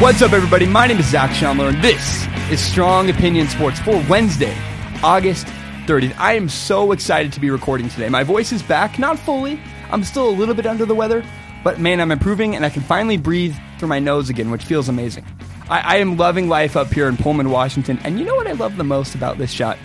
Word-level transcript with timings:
What's 0.00 0.22
up, 0.22 0.32
everybody? 0.32 0.64
My 0.64 0.86
name 0.86 0.96
is 0.96 1.10
Zac 1.10 1.28
Shomler, 1.32 1.74
and 1.74 1.84
this 1.84 2.26
is 2.50 2.58
Strong 2.58 3.10
Opinion 3.10 3.48
Sports 3.48 3.80
for 3.80 4.02
Wednesday, 4.08 4.56
August 5.02 5.46
30th. 5.84 6.16
I 6.16 6.32
am 6.32 6.48
so 6.48 6.92
excited 6.92 7.34
to 7.34 7.40
be 7.40 7.50
recording 7.50 7.90
today. 7.90 8.08
My 8.08 8.24
voice 8.24 8.50
is 8.50 8.62
back, 8.62 8.98
not 8.98 9.18
fully. 9.18 9.60
I'm 9.90 10.02
still 10.02 10.26
a 10.26 10.32
little 10.32 10.54
bit 10.54 10.64
under 10.64 10.86
the 10.86 10.94
weather, 10.94 11.22
but 11.62 11.80
man, 11.80 12.00
I'm 12.00 12.10
improving, 12.10 12.56
and 12.56 12.64
I 12.64 12.70
can 12.70 12.80
finally 12.80 13.18
breathe 13.18 13.54
through 13.78 13.88
my 13.88 13.98
nose 13.98 14.30
again, 14.30 14.50
which 14.50 14.64
feels 14.64 14.88
amazing. 14.88 15.26
I, 15.68 15.80
I 15.80 15.96
am 15.96 16.16
loving 16.16 16.48
life 16.48 16.78
up 16.78 16.90
here 16.90 17.06
in 17.06 17.18
Pullman, 17.18 17.50
Washington, 17.50 17.98
and 18.02 18.18
you 18.18 18.24
know 18.24 18.36
what 18.36 18.46
I 18.46 18.52
love 18.52 18.78
the 18.78 18.84
most 18.84 19.14
about 19.14 19.36
this 19.36 19.50
shot? 19.50 19.76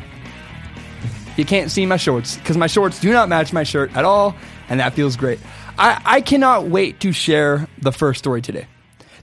You 1.36 1.44
can't 1.44 1.70
see 1.70 1.86
my 1.86 1.98
shorts 1.98 2.38
because 2.38 2.56
my 2.56 2.68
shorts 2.68 3.02
do 3.02 3.12
not 3.12 3.28
match 3.28 3.52
my 3.52 3.64
shirt 3.64 3.94
at 3.98 4.06
all, 4.06 4.34
and 4.70 4.80
that 4.80 4.94
feels 4.94 5.18
great. 5.18 5.42
I, 5.78 6.02
I 6.06 6.22
cannot 6.22 6.68
wait 6.68 7.02
to 7.02 7.12
share 7.12 7.68
the 7.80 7.92
first 7.92 8.20
story 8.20 8.42
today. 8.42 8.66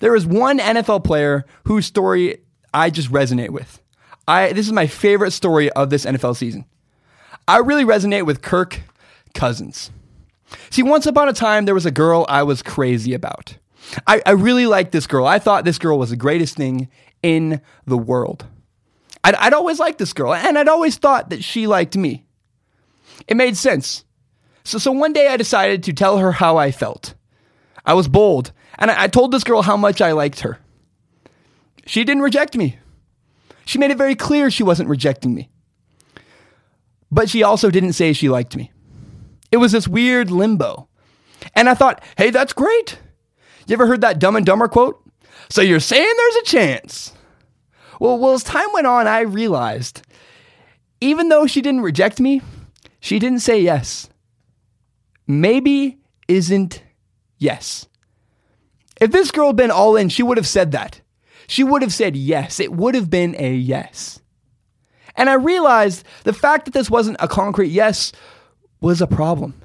There 0.03 0.17
is 0.17 0.27
one 0.27 0.59
NFL 0.59 1.05
player 1.05 1.45
whose 1.63 1.87
story 1.87 2.39
I 2.75 2.91
just 2.91 3.13
resonate 3.13 3.51
with. 3.51 3.81
I 4.27 4.53
this 4.53 4.67
is 4.67 4.73
my 4.73 4.89
favorite 4.89 5.31
story 5.31 5.71
of 5.71 5.91
this 5.91 6.05
NFL 6.05 6.35
season. 6.35 6.65
I 7.47 7.59
really 7.59 7.85
resonate 7.85 8.27
with 8.27 8.43
Kirk 8.43 8.81
Cousins. 9.33 9.93
See, 10.71 10.83
once 10.83 11.07
upon 11.07 11.29
a 11.29 11.33
time, 11.33 11.67
there 11.67 11.75
was 11.75 11.87
a 11.87 11.93
girl 11.93 12.27
I 12.29 12.43
was 12.43 12.65
crazy 12.65 13.15
about. 13.15 13.57
I, 14.05 14.21
I 14.27 14.33
really 14.33 14.67
liked 14.67 14.91
this 14.91 15.07
girl. 15.07 15.25
I 15.25 15.39
thought 15.39 15.65
this 15.65 15.79
girl 15.79 16.01
was 16.01 16.11
the 16.11 16.17
greatest 16.17 16.57
thing 16.57 16.89
in 17.23 17.61
the 17.87 17.97
world. 17.97 18.45
I'd, 19.23 19.37
I'd 19.37 19.55
always 19.55 19.79
liked 19.79 20.01
this 20.01 20.13
girl, 20.13 20.35
and 20.35 20.59
I'd 20.59 20.67
always 20.67 20.97
thought 20.97 21.31
that 21.31 21.45
she 21.45 21.69
liked 21.69 21.97
me. 21.97 22.27
It 23.29 23.37
made 23.37 23.57
sense. 23.57 24.05
So, 24.65 24.79
so 24.79 24.91
one 24.91 25.13
day 25.13 25.29
I 25.29 25.37
decided 25.37 25.85
to 25.85 25.93
tell 25.93 26.19
her 26.19 26.33
how 26.33 26.57
I 26.57 26.73
felt. 26.73 27.15
I 27.87 27.95
was 27.95 28.09
bold 28.09 28.51
and 28.79 28.91
I, 28.91 29.05
I 29.05 29.09
told 29.09 29.33
this 29.33 29.45
girl 29.45 29.63
how 29.63 29.77
much 29.77 30.01
I 30.01 30.13
liked 30.13 30.41
her. 30.41 30.59
She 31.87 32.05
didn't 32.05 32.23
reject 32.23 32.57
me. 32.57 32.79
She 33.65 33.79
made 33.79 33.91
it 33.91 33.99
very 33.99 34.15
clear 34.15 34.51
she 34.51 34.63
wasn't 34.63 34.89
rejecting 34.89 35.35
me. 35.35 35.51
But 37.11 37.29
she 37.29 37.43
also 37.43 37.71
didn't 37.71 37.93
say 37.93 38.13
she 38.13 38.29
liked 38.29 38.57
me. 38.57 38.73
It 39.51 39.59
was 39.59 39.73
this 39.73 39.87
weird 39.87 40.31
limbo. 40.31 40.89
And 41.55 41.69
I 41.69 41.75
thought, 41.75 42.03
hey, 42.17 42.31
that's 42.31 42.53
great. 42.53 42.99
You 43.67 43.75
ever 43.75 43.87
heard 43.87 44.01
that 44.01 44.19
Dumb 44.19 44.37
and 44.37 44.47
Dumber 44.47 44.69
quote? 44.69 44.99
So 45.49 45.61
you're 45.61 45.81
saying 45.81 46.15
there's 46.17 46.37
a 46.37 46.45
chance. 46.45 47.13
Well, 48.01 48.19
well, 48.19 48.33
as 48.33 48.43
time 48.43 48.69
went 48.73 48.87
on, 48.87 49.07
I 49.07 49.21
realized 49.21 50.03
even 51.01 51.29
though 51.29 51.47
she 51.47 51.61
didn't 51.61 51.81
reject 51.81 52.21
me, 52.21 52.43
she 53.01 53.19
didn't 53.19 53.41
say 53.41 53.61
yes. 53.61 54.09
Maybe 55.27 55.99
isn't 56.29 56.83
yes. 57.39 57.87
If 59.03 59.11
this 59.11 59.33
girl 59.33 59.49
had 59.49 59.57
been 59.57 59.73
all 59.73 59.97
in, 59.97 60.11
she 60.11 60.23
would 60.23 60.37
have 60.37 60.47
said 60.47 60.71
that. 60.71 61.01
She 61.49 61.65
would 61.65 61.83
have 61.83 61.93
said 61.93 62.15
yes. 62.15 62.61
It 62.61 62.73
would 62.73 62.95
have 62.95 63.11
been 63.11 63.35
a 63.37 63.53
yes. 63.53 64.21
And 65.17 65.29
I 65.29 65.35
realized 65.35 66.05
the 66.23 66.33
fact 66.33 66.67
that 66.67 66.71
this 66.71 66.89
wasn't 66.89 67.17
a 67.19 67.27
concrete 67.27 67.71
yes 67.73 68.13
was 68.81 69.03
a 69.03 69.09
problem. 69.09 69.61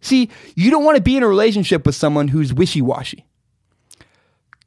See, 0.00 0.30
you 0.56 0.68
don't 0.68 0.82
want 0.82 0.96
to 0.96 1.02
be 1.02 1.16
in 1.16 1.22
a 1.22 1.28
relationship 1.28 1.86
with 1.86 1.94
someone 1.94 2.26
who's 2.26 2.52
wishy 2.52 2.82
washy. 2.82 3.24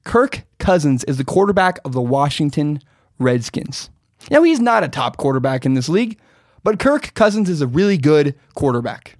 Kirk 0.06 0.46
Cousins 0.60 1.04
is 1.04 1.18
the 1.18 1.26
quarterback 1.26 1.80
of 1.84 1.92
the 1.92 2.02
Washington 2.02 2.80
Redskins. 3.20 3.90
Now, 4.32 4.44
he's 4.44 4.62
not 4.62 4.86
a 4.86 4.88
top 4.88 5.18
quarterback 5.18 5.66
in 5.66 5.74
this 5.74 5.90
league, 5.90 6.18
but 6.64 6.80
Kirk 6.80 7.14
Cousins 7.16 7.50
is 7.50 7.60
a 7.60 7.68
really 7.68 7.98
good 7.98 8.34
quarterback. 8.56 9.18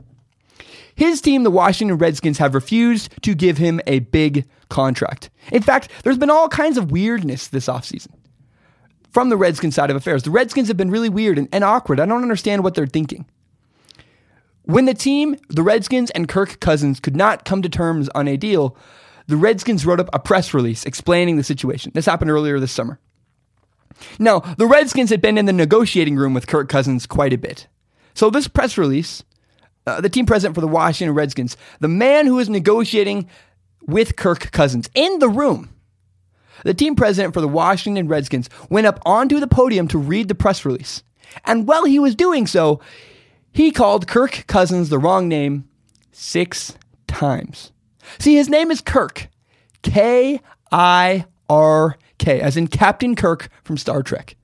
His 0.96 1.22
team, 1.22 1.44
the 1.44 1.52
Washington 1.52 1.98
Redskins, 1.98 2.38
have 2.38 2.54
refused 2.54 3.14
to 3.24 3.34
give 3.34 3.58
him 3.58 3.82
a 3.88 4.00
big 4.00 4.46
contract. 4.70 5.30
In 5.52 5.62
fact, 5.62 5.90
there's 6.04 6.18
been 6.18 6.30
all 6.30 6.50
kinds 6.50 6.78
of 6.78 6.92
weirdness 6.92 7.48
this 7.48 7.68
offseason 7.68 8.14
from 9.12 9.30
the 9.30 9.38
Redskins 9.38 9.76
side 9.76 9.90
of 9.90 9.96
affairs. 9.96 10.24
The 10.24 10.32
Redskins 10.32 10.68
have 10.68 10.78
been 10.78 10.92
really 10.92 11.10
weird 11.10 11.38
and, 11.38 11.48
and 11.52 11.64
awkward. 11.64 12.00
I 12.00 12.06
don't 12.06 12.24
understand 12.24 12.64
what 12.64 12.74
they're 12.74 12.88
thinking. 12.88 13.26
When 14.64 14.86
the 14.86 14.94
team, 14.94 15.36
the 15.50 15.62
Redskins 15.62 16.10
and 16.12 16.28
Kirk 16.28 16.60
Cousins, 16.60 17.00
could 17.00 17.16
not 17.16 17.46
come 17.46 17.62
to 17.62 17.70
terms 17.70 18.10
on 18.16 18.28
a 18.28 18.38
deal, 18.38 18.78
the 19.28 19.38
Redskins 19.38 19.86
wrote 19.86 20.00
up 20.00 20.10
a 20.14 20.20
press 20.20 20.54
release 20.54 20.86
explaining 20.86 21.38
the 21.38 21.44
situation. 21.44 21.92
This 21.94 22.06
happened 22.06 22.32
earlier 22.32 22.60
this 22.60 22.72
summer. 22.72 23.00
Now, 24.20 24.40
the 24.40 24.66
Redskins 24.66 25.10
had 25.12 25.22
been 25.22 25.38
in 25.38 25.46
the 25.46 25.54
negotiating 25.54 26.16
room 26.16 26.34
with 26.34 26.48
Kirk 26.48 26.70
Cousins 26.70 27.06
quite 27.06 27.34
a 27.34 27.38
bit. 27.38 27.68
So, 28.14 28.30
this 28.30 28.48
press 28.48 28.78
release 28.78 29.24
uh, 29.86 30.02
the 30.02 30.10
team 30.10 30.26
president 30.26 30.56
for 30.56 30.62
the 30.62 30.68
Washington 30.68 31.16
Redskins, 31.16 31.58
the 31.80 31.88
man 31.88 32.26
who 32.26 32.40
is 32.40 32.50
negotiating 32.50 33.28
with 33.82 34.16
Kirk 34.16 34.52
Cousins 34.52 34.90
in 34.96 35.20
the 35.20 35.30
room. 35.30 35.70
The 36.64 36.74
team 36.74 36.96
president 36.96 37.34
for 37.34 37.42
the 37.42 37.48
Washington 37.48 38.08
Redskins 38.08 38.50
went 38.70 38.88
up 38.88 39.00
onto 39.06 39.40
the 39.40 39.48
podium 39.48 39.88
to 39.90 39.98
read 39.98 40.28
the 40.28 40.36
press 40.36 40.64
release. 40.64 41.04
And 41.46 41.68
while 41.68 41.86
he 41.86 42.00
was 42.00 42.16
doing 42.16 42.48
so, 42.48 42.80
he 43.52 43.72
called 43.72 44.08
Kirk 44.08 44.46
Cousins 44.48 44.90
the 44.90 45.00
wrong 45.00 45.28
name 45.28 45.68
six 46.12 46.78
times. 47.08 47.72
See, 48.20 48.36
his 48.36 48.50
name 48.50 48.72
is 48.72 48.82
Kirk. 48.82 49.30
K 49.82 50.40
I 50.72 51.26
R 51.50 51.98
K, 52.18 52.40
as 52.40 52.56
in 52.56 52.68
Captain 52.68 53.16
Kirk 53.16 53.50
from 53.64 53.78
Star 53.78 54.02
Trek. 54.02 54.36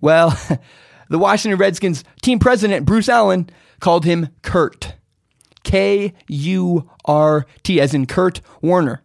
Well, 0.00 0.38
the 1.08 1.18
Washington 1.18 1.58
Redskins 1.58 2.04
team 2.22 2.38
president, 2.38 2.86
Bruce 2.86 3.08
Allen, 3.08 3.50
called 3.80 4.04
him 4.04 4.28
Kurt. 4.42 4.94
K 5.62 6.14
U 6.28 6.88
R 7.04 7.44
T, 7.64 7.80
as 7.80 7.92
in 7.92 8.06
Kurt 8.06 8.40
Warner. 8.62 9.02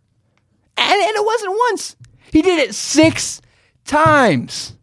And, 0.78 1.02
and 1.02 1.16
it 1.16 1.26
wasn't 1.26 1.58
once, 1.70 1.96
he 2.32 2.42
did 2.42 2.60
it 2.60 2.76
six 2.76 3.42
times. 3.86 4.76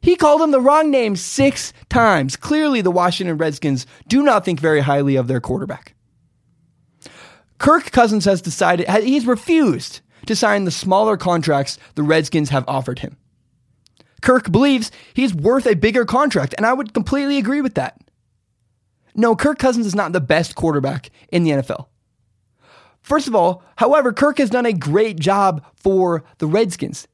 He 0.00 0.14
called 0.14 0.40
him 0.40 0.52
the 0.52 0.60
wrong 0.60 0.90
name 0.90 1.16
six 1.16 1.72
times. 1.88 2.36
Clearly, 2.36 2.80
the 2.82 2.92
Washington 2.92 3.36
Redskins 3.36 3.84
do 4.06 4.22
not 4.22 4.44
think 4.44 4.60
very 4.60 4.80
highly 4.80 5.16
of 5.16 5.26
their 5.26 5.40
quarterback. 5.40 5.94
Kirk 7.58 7.90
Cousins 7.90 8.24
has 8.24 8.40
decided, 8.40 8.88
he's 8.88 9.26
refused 9.26 10.00
to 10.26 10.36
sign 10.36 10.64
the 10.64 10.70
smaller 10.70 11.16
contracts 11.16 11.78
the 11.96 12.04
Redskins 12.04 12.50
have 12.50 12.64
offered 12.68 13.00
him. 13.00 13.16
Kirk 14.22 14.52
believes 14.52 14.92
he's 15.14 15.34
worth 15.34 15.66
a 15.66 15.74
bigger 15.74 16.04
contract, 16.04 16.54
and 16.56 16.64
I 16.64 16.72
would 16.72 16.94
completely 16.94 17.38
agree 17.38 17.60
with 17.60 17.74
that. 17.74 18.00
No, 19.18 19.34
Kirk 19.34 19.58
Cousins 19.58 19.84
is 19.84 19.96
not 19.96 20.12
the 20.12 20.20
best 20.20 20.54
quarterback 20.54 21.10
in 21.32 21.42
the 21.42 21.50
NFL. 21.50 21.86
First 23.02 23.26
of 23.26 23.34
all, 23.34 23.64
however, 23.74 24.12
Kirk 24.12 24.38
has 24.38 24.48
done 24.48 24.64
a 24.64 24.72
great 24.72 25.18
job 25.18 25.64
for 25.74 26.22
the 26.38 26.46
Redskins. 26.46 27.08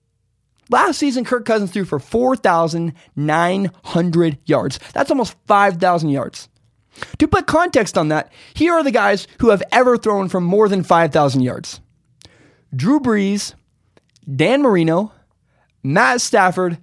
Last 0.69 0.99
season, 0.99 1.25
Kirk 1.25 1.47
Cousins 1.47 1.71
threw 1.71 1.87
for 1.87 1.99
4,900 1.99 4.39
yards. 4.45 4.79
That's 4.93 5.11
almost 5.11 5.35
5,000 5.47 6.11
yards. 6.11 6.51
To 7.19 7.27
put 7.27 7.47
context 7.47 7.97
on 7.97 8.09
that, 8.09 8.31
here 8.53 8.75
are 8.75 8.83
the 8.83 8.91
guys 8.91 9.27
who 9.41 9.49
have 9.49 9.63
ever 9.73 9.97
thrown 9.97 10.29
for 10.29 10.43
more 10.43 10.69
than 10.69 10.85
5,000 10.85 11.41
yards 11.41 11.81
Drew 12.77 13.01
Brees, 13.01 13.55
Dan 14.31 14.61
Marino, 14.61 15.11
Matt 15.83 16.21
Stafford, 16.21 16.77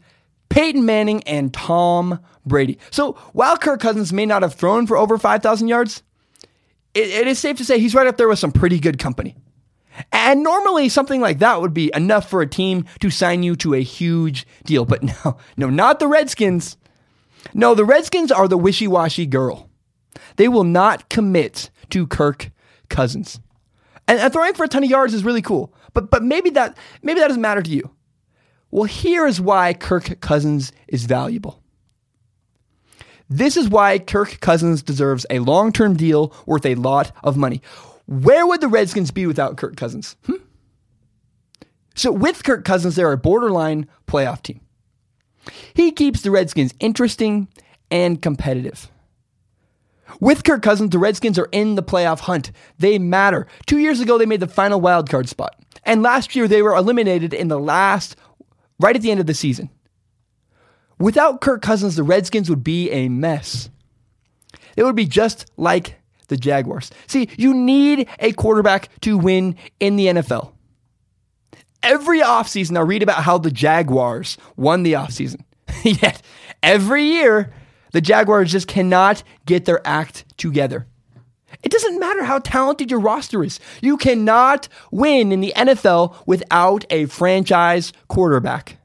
Peyton 0.51 0.85
Manning, 0.85 1.23
and 1.23 1.53
Tom 1.53 2.19
Brady. 2.45 2.77
So 2.89 3.13
while 3.31 3.55
Kirk 3.55 3.79
Cousins 3.79 4.11
may 4.11 4.25
not 4.25 4.41
have 4.41 4.53
thrown 4.53 4.85
for 4.85 4.97
over 4.97 5.17
5,000 5.17 5.69
yards, 5.69 6.03
it, 6.93 7.07
it 7.07 7.27
is 7.27 7.39
safe 7.39 7.55
to 7.57 7.65
say 7.65 7.79
he's 7.79 7.95
right 7.95 8.05
up 8.05 8.17
there 8.17 8.27
with 8.27 8.37
some 8.37 8.51
pretty 8.51 8.77
good 8.77 8.99
company. 8.99 9.37
And 10.11 10.43
normally 10.43 10.89
something 10.89 11.21
like 11.21 11.39
that 11.39 11.61
would 11.61 11.73
be 11.73 11.89
enough 11.93 12.29
for 12.29 12.41
a 12.41 12.47
team 12.47 12.83
to 12.99 13.09
sign 13.09 13.43
you 13.43 13.55
to 13.57 13.73
a 13.75 13.81
huge 13.81 14.45
deal. 14.65 14.83
But 14.83 15.03
no, 15.25 15.37
no, 15.55 15.69
not 15.69 15.99
the 15.99 16.07
Redskins. 16.07 16.75
No, 17.53 17.73
the 17.73 17.85
Redskins 17.85 18.29
are 18.29 18.49
the 18.49 18.57
wishy 18.57 18.89
washy 18.89 19.25
girl. 19.25 19.69
They 20.35 20.49
will 20.49 20.65
not 20.65 21.07
commit 21.07 21.69
to 21.91 22.07
Kirk 22.07 22.51
Cousins. 22.89 23.39
And, 24.05 24.19
and 24.19 24.33
throwing 24.33 24.53
for 24.53 24.65
a 24.65 24.67
ton 24.67 24.83
of 24.83 24.89
yards 24.89 25.13
is 25.13 25.23
really 25.23 25.41
cool. 25.41 25.73
But 25.93 26.11
but 26.11 26.23
maybe 26.23 26.49
that 26.51 26.77
maybe 27.01 27.21
that 27.21 27.27
doesn't 27.27 27.41
matter 27.41 27.61
to 27.61 27.69
you. 27.69 27.89
Well, 28.71 28.85
here 28.85 29.27
is 29.27 29.41
why 29.41 29.73
Kirk 29.73 30.19
Cousins 30.21 30.71
is 30.87 31.05
valuable. 31.05 31.61
This 33.29 33.55
is 33.55 33.69
why 33.69 33.99
Kirk 33.99 34.39
Cousins 34.39 34.81
deserves 34.81 35.25
a 35.29 35.39
long 35.39 35.71
term 35.71 35.95
deal 35.95 36.33
worth 36.45 36.65
a 36.65 36.75
lot 36.75 37.11
of 37.23 37.37
money. 37.37 37.61
Where 38.07 38.45
would 38.47 38.61
the 38.61 38.67
Redskins 38.67 39.11
be 39.11 39.25
without 39.25 39.57
Kirk 39.57 39.77
Cousins? 39.77 40.15
Hmm? 40.25 40.35
So, 41.95 42.11
with 42.11 42.43
Kirk 42.43 42.65
Cousins, 42.65 42.95
they're 42.95 43.11
a 43.11 43.17
borderline 43.17 43.87
playoff 44.07 44.41
team. 44.41 44.61
He 45.73 45.91
keeps 45.91 46.21
the 46.21 46.31
Redskins 46.31 46.73
interesting 46.79 47.47
and 47.89 48.21
competitive. 48.21 48.89
With 50.19 50.43
Kirk 50.43 50.61
Cousins, 50.61 50.89
the 50.89 50.99
Redskins 50.99 51.39
are 51.39 51.49
in 51.51 51.75
the 51.75 51.83
playoff 51.83 52.19
hunt. 52.19 52.51
They 52.79 52.99
matter. 52.99 53.47
Two 53.65 53.77
years 53.77 53.99
ago, 54.01 54.17
they 54.17 54.25
made 54.25 54.39
the 54.39 54.47
final 54.47 54.81
wildcard 54.81 55.27
spot. 55.27 55.55
And 55.83 56.03
last 56.03 56.35
year, 56.35 56.47
they 56.47 56.61
were 56.61 56.75
eliminated 56.75 57.33
in 57.33 57.47
the 57.47 57.59
last 57.59 58.15
right 58.81 58.95
at 58.95 59.01
the 59.01 59.11
end 59.11 59.19
of 59.19 59.25
the 59.25 59.33
season. 59.33 59.69
Without 60.99 61.41
Kirk 61.41 61.61
Cousins, 61.61 61.95
the 61.95 62.03
Redskins 62.03 62.49
would 62.49 62.63
be 62.63 62.91
a 62.91 63.09
mess. 63.09 63.69
It 64.77 64.83
would 64.83 64.95
be 64.95 65.05
just 65.05 65.49
like 65.57 65.95
the 66.27 66.37
Jaguars. 66.37 66.91
See, 67.07 67.29
you 67.37 67.53
need 67.53 68.07
a 68.19 68.33
quarterback 68.33 68.89
to 69.01 69.17
win 69.17 69.55
in 69.79 69.95
the 69.95 70.07
NFL. 70.07 70.53
Every 71.83 72.21
offseason, 72.21 72.77
I 72.77 72.81
read 72.81 73.01
about 73.01 73.23
how 73.23 73.37
the 73.37 73.51
Jaguars 73.51 74.37
won 74.55 74.83
the 74.83 74.93
offseason. 74.93 75.41
Yet, 75.83 76.21
every 76.61 77.03
year, 77.03 77.53
the 77.91 78.01
Jaguars 78.01 78.51
just 78.51 78.67
cannot 78.67 79.23
get 79.45 79.65
their 79.65 79.85
act 79.85 80.25
together. 80.37 80.87
It 81.63 81.71
doesn't 81.71 81.99
matter 81.99 82.23
how 82.23 82.39
talented 82.39 82.89
your 82.89 82.99
roster 82.99 83.43
is. 83.43 83.59
You 83.81 83.97
cannot 83.97 84.67
win 84.91 85.31
in 85.31 85.41
the 85.41 85.53
NFL 85.55 86.15
without 86.25 86.85
a 86.89 87.05
franchise 87.05 87.93
quarterback. 88.07 88.77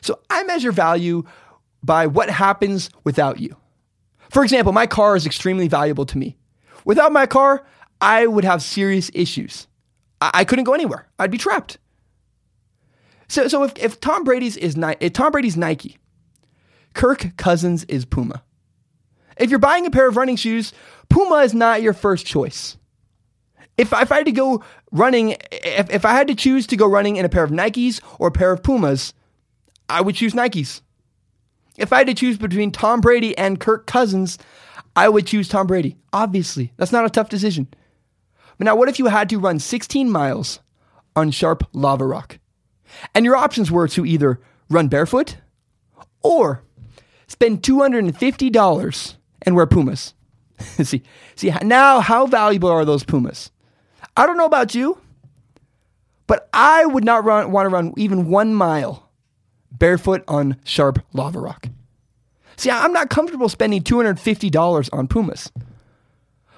So 0.00 0.20
I 0.30 0.44
measure 0.44 0.72
value 0.72 1.24
by 1.82 2.06
what 2.06 2.30
happens 2.30 2.90
without 3.04 3.40
you. 3.40 3.56
For 4.30 4.42
example, 4.42 4.72
my 4.72 4.86
car 4.86 5.16
is 5.16 5.26
extremely 5.26 5.68
valuable 5.68 6.06
to 6.06 6.18
me. 6.18 6.36
Without 6.84 7.12
my 7.12 7.26
car, 7.26 7.64
I 8.00 8.26
would 8.26 8.44
have 8.44 8.62
serious 8.62 9.10
issues. 9.14 9.66
I, 10.20 10.44
couldn't 10.44 10.64
go 10.64 10.74
anywhere. 10.74 11.08
I'd 11.18 11.32
be 11.32 11.38
trapped. 11.38 11.78
So, 13.28 13.48
so 13.48 13.64
if, 13.64 13.72
if 13.76 14.00
Tom 14.00 14.24
Brady's 14.24 14.56
is 14.56 14.76
if 15.00 15.12
Tom 15.12 15.32
Brady's 15.32 15.56
Nike, 15.56 15.98
Kirk 16.94 17.36
Cousins 17.36 17.84
is 17.84 18.04
Puma. 18.04 18.42
If 19.36 19.50
you're 19.50 19.58
buying 19.58 19.86
a 19.86 19.90
pair 19.90 20.08
of 20.08 20.16
running 20.16 20.36
shoes, 20.36 20.72
Puma 21.08 21.36
is 21.36 21.54
not 21.54 21.82
your 21.82 21.92
first 21.92 22.26
choice. 22.26 22.76
If, 23.78 23.92
if 23.92 24.12
I 24.12 24.16
had 24.16 24.26
to 24.26 24.32
go 24.32 24.62
running, 24.90 25.36
if, 25.50 25.90
if 25.90 26.04
I 26.04 26.12
had 26.12 26.28
to 26.28 26.34
choose 26.34 26.66
to 26.68 26.76
go 26.76 26.86
running 26.86 27.16
in 27.16 27.24
a 27.24 27.28
pair 27.28 27.44
of 27.44 27.50
Nikes 27.50 28.00
or 28.18 28.28
a 28.28 28.32
pair 28.32 28.52
of 28.52 28.62
Pumas, 28.62 29.14
I 29.88 30.00
would 30.00 30.14
choose 30.14 30.34
Nikes. 30.34 30.82
If 31.78 31.92
I 31.92 31.98
had 31.98 32.06
to 32.08 32.14
choose 32.14 32.36
between 32.36 32.70
Tom 32.70 33.00
Brady 33.00 33.36
and 33.36 33.58
Kirk 33.58 33.86
Cousins, 33.86 34.38
I 34.94 35.08
would 35.08 35.26
choose 35.26 35.48
Tom 35.48 35.66
Brady. 35.66 35.96
Obviously, 36.12 36.72
that's 36.76 36.92
not 36.92 37.06
a 37.06 37.10
tough 37.10 37.30
decision. 37.30 37.66
But 38.58 38.66
now, 38.66 38.76
what 38.76 38.88
if 38.88 38.98
you 38.98 39.06
had 39.06 39.30
to 39.30 39.38
run 39.38 39.58
16 39.58 40.10
miles 40.10 40.60
on 41.16 41.30
sharp 41.30 41.66
lava 41.72 42.06
rock? 42.06 42.38
And 43.14 43.24
your 43.24 43.36
options 43.36 43.70
were 43.70 43.88
to 43.88 44.04
either 44.04 44.38
run 44.68 44.88
barefoot 44.88 45.38
or 46.22 46.62
spend 47.26 47.62
$250 47.62 49.16
and 49.42 49.54
wear 49.54 49.66
Pumas. 49.66 50.14
see, 50.58 51.02
see 51.34 51.52
now 51.62 52.00
how 52.00 52.26
valuable 52.26 52.70
are 52.70 52.84
those 52.84 53.04
Pumas? 53.04 53.50
I 54.16 54.26
don't 54.26 54.36
know 54.36 54.46
about 54.46 54.74
you, 54.74 54.98
but 56.26 56.48
I 56.52 56.86
would 56.86 57.04
not 57.04 57.24
run, 57.24 57.50
want 57.50 57.66
to 57.66 57.70
run 57.70 57.94
even 57.96 58.28
one 58.28 58.54
mile 58.54 59.10
barefoot 59.70 60.22
on 60.28 60.56
sharp 60.64 61.04
lava 61.12 61.40
rock. 61.40 61.66
See, 62.56 62.70
I'm 62.70 62.92
not 62.92 63.10
comfortable 63.10 63.48
spending 63.48 63.82
$250 63.82 64.88
on 64.92 65.08
Pumas. 65.08 65.50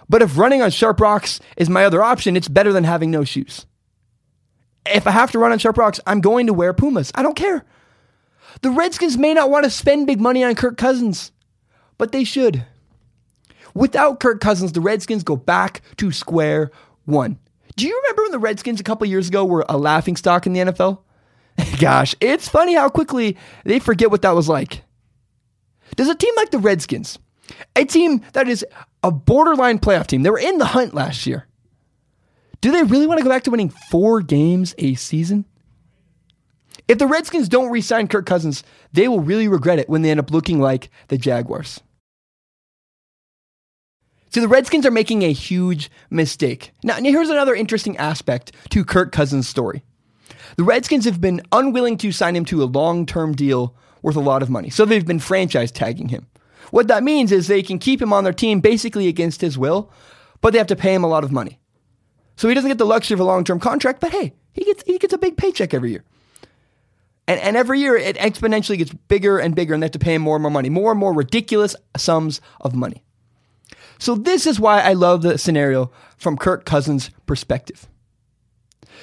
But 0.09 0.23
if 0.23 0.37
running 0.37 0.61
on 0.61 0.71
sharp 0.71 1.01
rocks 1.01 1.41
is 1.57 1.71
my 1.71 1.85
other 1.85 2.03
option, 2.03 2.37
it's 2.37 2.49
better 2.49 2.73
than 2.73 2.85
having 2.85 3.11
no 3.11 3.25
shoes. 3.25 3.67
If 4.87 5.07
I 5.07 5.13
have 5.13 5.31
to 5.31 5.39
run 5.39 5.53
on 5.53 5.59
sharp 5.59 5.79
rocks, 5.79 6.01
I'm 6.07 6.21
going 6.21 6.47
to 6.47 6.53
wear 6.53 6.75
Pumas. 6.75 7.11
I 7.15 7.23
don't 7.23 7.37
care. 7.37 7.65
The 8.61 8.71
Redskins 8.71 9.17
may 9.17 9.33
not 9.33 9.51
want 9.51 9.65
to 9.65 9.71
spend 9.71 10.07
big 10.07 10.21
money 10.21 10.45
on 10.45 10.55
Kirk 10.55 10.77
Cousins, 10.77 11.33
but 11.97 12.13
they 12.13 12.25
should. 12.25 12.67
Without 13.75 14.21
Kirk 14.21 14.41
Cousins, 14.41 14.73
the 14.73 14.81
Redskins 14.81 15.25
go 15.25 15.37
back 15.37 15.83
to 15.97 16.13
square 16.13 16.71
one. 17.05 17.39
Do 17.77 17.87
you 17.87 18.01
remember 18.03 18.23
when 18.23 18.33
the 18.33 18.39
Redskins 18.39 18.81
a 18.81 18.85
couple 18.85 19.07
years 19.07 19.29
ago 19.29 19.45
were 19.45 19.67
a 19.69 19.77
laughing 19.77 20.17
stock 20.17 20.47
in 20.47 20.53
the 20.53 20.61
NFL? 20.61 21.01
Gosh, 21.81 22.15
it's 22.21 22.49
funny 22.49 22.75
how 22.75 22.89
quickly 22.89 23.37
they 23.65 23.81
forget 23.81 24.11
what 24.11 24.23
that 24.23 24.35
was 24.35 24.49
like. 24.49 24.83
Does 25.97 26.09
a 26.09 26.15
team 26.15 26.33
like 26.37 26.51
the 26.51 26.59
Redskins, 26.59 27.19
a 27.77 27.85
team 27.85 28.23
that 28.33 28.49
is 28.49 28.65
a 29.03 29.11
borderline 29.11 29.79
playoff 29.79 30.07
team, 30.07 30.23
they 30.23 30.31
were 30.31 30.39
in 30.39 30.59
the 30.59 30.67
hunt 30.67 30.95
last 30.95 31.27
year, 31.27 31.47
do 32.61 32.73
they 32.73 32.83
really 32.83 33.07
want 33.07 33.19
to 33.19 33.25
go 33.25 33.31
back 33.31 33.45
to 33.45 33.51
winning 33.51 33.69
four 33.91 34.23
games 34.23 34.75
a 34.79 34.95
season? 34.95 35.45
If 36.89 36.99
the 36.99 37.07
Redskins 37.07 37.49
don't 37.49 37.71
re 37.71 37.81
sign 37.81 38.09
Kirk 38.09 38.27
Cousins, 38.27 38.63
they 38.93 39.09
will 39.09 39.21
really 39.21 39.49
regret 39.49 39.79
it 39.79 39.89
when 39.89 40.03
they 40.03 40.11
end 40.11 40.21
up 40.21 40.31
looking 40.31 40.61
like 40.61 40.91
the 41.09 41.19
Jaguars. 41.19 41.81
See, 44.35 44.41
the 44.41 44.49
Redskins 44.49 44.85
are 44.85 44.91
making 44.91 45.23
a 45.23 45.33
huge 45.33 45.93
mistake. 46.11 46.73
Now, 46.83 46.97
here's 46.97 47.31
another 47.31 47.55
interesting 47.55 47.97
aspect 47.99 48.51
to 48.71 48.85
Kirk 48.85 49.13
Cousins' 49.13 49.47
story. 49.47 49.85
The 50.57 50.65
Redskins 50.65 51.05
have 51.05 51.21
been 51.21 51.41
unwilling 51.53 51.97
to 51.99 52.11
sign 52.11 52.35
him 52.35 52.45
to 52.47 52.61
a 52.61 52.67
long 52.67 53.07
term 53.07 53.37
deal 53.37 53.77
worth 54.03 54.17
a 54.17 54.21
lot 54.21 54.43
of 54.43 54.51
money, 54.51 54.71
so 54.71 54.85
they've 54.85 55.07
been 55.07 55.21
franchise 55.21 55.71
tagging 55.71 56.09
him. 56.09 56.27
What 56.73 56.89
that 56.89 57.05
means 57.05 57.31
is 57.31 57.47
they 57.47 57.63
can 57.63 57.79
keep 57.79 58.03
him 58.03 58.13
on 58.13 58.25
their 58.25 58.33
team 58.33 58.59
basically 58.59 59.07
against 59.07 59.41
his 59.41 59.57
will, 59.57 59.93
but 60.41 60.53
they 60.53 60.59
have 60.59 60.67
to 60.67 60.75
pay 60.75 60.93
him 60.93 61.05
a 61.05 61.09
lot 61.09 61.23
of 61.23 61.31
money. 61.31 61.61
So 62.35 62.49
he 62.49 62.57
doesn't 62.57 62.71
get 62.71 62.79
the 62.79 62.87
luxury 62.87 63.15
of 63.15 63.21
a 63.21 63.25
long 63.25 63.45
term 63.45 63.61
contract, 63.61 64.01
but 64.01 64.11
hey, 64.11 64.33
he 64.53 64.65
gets, 64.65 64.83
he 64.83 64.99
gets 64.99 65.15
a 65.15 65.19
big 65.19 65.37
paycheck 65.37 65.73
every 65.73 65.93
year. 65.93 66.03
And, 67.29 67.39
and 67.39 67.57
every 67.57 67.79
year 67.79 67.95
it 67.95 68.17
exponentially 68.17 68.79
gets 68.79 68.93
bigger 68.93 69.39
and 69.39 69.55
bigger, 69.55 69.75
and 69.75 69.83
they 69.83 69.87
have 69.87 69.93
to 69.93 70.01
pay 70.01 70.15
him 70.15 70.23
more 70.23 70.35
and 70.35 70.43
more 70.43 70.51
money, 70.51 70.71
more 70.71 70.91
and 70.91 70.99
more 70.99 71.13
ridiculous 71.13 71.77
sums 71.97 72.41
of 72.63 72.75
money. 72.75 73.05
So, 74.05 74.15
this 74.15 74.47
is 74.47 74.61
why 74.61 74.83
I 74.83 74.93
love 74.93 75.23
the 75.23 75.39
scenario 75.39 75.91
from 76.19 76.37
Kirk 76.37 76.67
Cousins' 76.67 77.09
perspective. 77.25 77.89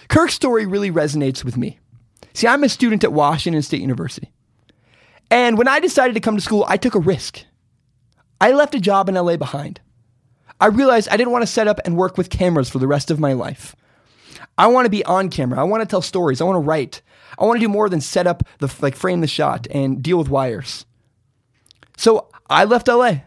Kirk's 0.10 0.36
story 0.36 0.68
really 0.68 0.92
resonates 0.92 1.44
with 1.44 1.58
me. 1.58 1.80
See, 2.34 2.46
I'm 2.46 2.64
a 2.64 2.70
student 2.70 3.04
at 3.04 3.12
Washington 3.12 3.64
State 3.64 3.82
University. 3.82 4.32
And 5.32 5.58
when 5.58 5.68
I 5.68 5.80
decided 5.80 6.14
to 6.14 6.20
come 6.20 6.36
to 6.36 6.42
school, 6.42 6.66
I 6.68 6.78
took 6.78 6.94
a 6.94 7.00
risk. 7.00 7.44
I 8.40 8.52
left 8.52 8.76
a 8.76 8.80
job 8.80 9.10
in 9.10 9.16
LA 9.16 9.38
behind. 9.38 9.82
I 10.60 10.68
realized 10.68 11.10
I 11.10 11.18
didn't 11.18 11.34
want 11.34 11.42
to 11.42 11.48
set 11.52 11.68
up 11.68 11.80
and 11.84 11.98
work 11.98 12.16
with 12.16 12.30
cameras 12.30 12.70
for 12.70 12.78
the 12.78 12.86
rest 12.86 13.10
of 13.10 13.20
my 13.20 13.34
life. 13.34 13.76
I 14.56 14.68
want 14.68 14.86
to 14.86 14.92
be 14.92 15.04
on 15.06 15.32
camera. 15.32 15.60
I 15.60 15.64
want 15.64 15.82
to 15.82 15.88
tell 15.88 16.04
stories. 16.04 16.42
I 16.42 16.44
want 16.44 16.58
to 16.58 16.68
write. 16.68 17.02
I 17.40 17.46
want 17.46 17.60
to 17.60 17.66
do 17.66 17.70
more 17.70 17.90
than 17.90 18.02
set 18.02 18.28
up 18.28 18.44
the 18.60 18.72
like 18.82 18.96
frame 18.96 19.22
the 19.22 19.28
shot 19.28 19.66
and 19.72 20.04
deal 20.04 20.20
with 20.20 20.30
wires. 20.30 20.86
So 21.98 22.30
I 22.48 22.66
left 22.66 22.88
LA. 22.88 23.22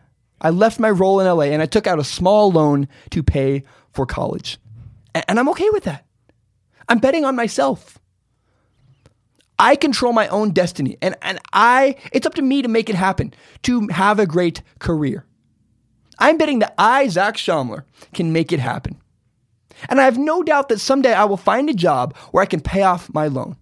I 0.45 0.51
left 0.51 0.79
my 0.79 0.91
role 0.91 1.21
in 1.21 1.27
LA 1.27 1.45
and 1.45 1.63
I 1.63 1.67
took 1.67 1.87
out 1.87 1.99
a 1.99 2.05
small 2.05 2.53
loan 2.53 2.87
to 3.11 3.23
pay 3.23 3.65
for 3.93 4.05
college. 4.05 4.59
And 5.15 5.41
I'm 5.41 5.49
okay 5.49 5.71
with 5.71 5.85
that. 5.85 6.05
I'm 6.89 6.99
betting 6.99 7.25
on 7.25 7.35
myself. 7.35 7.99
I 9.59 9.75
control 9.75 10.13
my 10.13 10.29
own 10.29 10.51
destiny 10.51 10.99
and, 11.01 11.17
and 11.23 11.39
I 11.53 11.97
it's 12.13 12.27
up 12.27 12.35
to 12.35 12.43
me 12.43 12.61
to 12.61 12.69
make 12.69 12.91
it 12.91 12.97
happen, 12.97 13.33
to 13.63 13.89
have 13.89 14.19
a 14.19 14.27
great 14.27 14.63
career. 14.81 15.25
I'm 16.19 16.37
betting 16.37 16.59
that 16.59 16.75
I, 16.77 17.09
Zac 17.09 17.37
Shomler, 17.37 17.85
can 18.13 18.33
make 18.33 18.53
it 18.53 18.61
happen. 18.61 19.01
And 19.89 20.01
I 20.01 20.05
have 20.05 20.19
no 20.19 20.43
doubt 20.43 20.69
that 20.69 20.81
someday 20.81 21.15
I 21.15 21.25
will 21.25 21.37
find 21.37 21.71
a 21.71 21.75
job 21.75 22.17
where 22.33 22.43
I 22.43 22.47
can 22.47 22.61
pay 22.61 22.83
off 22.83 23.13
my 23.15 23.29
loan. 23.29 23.57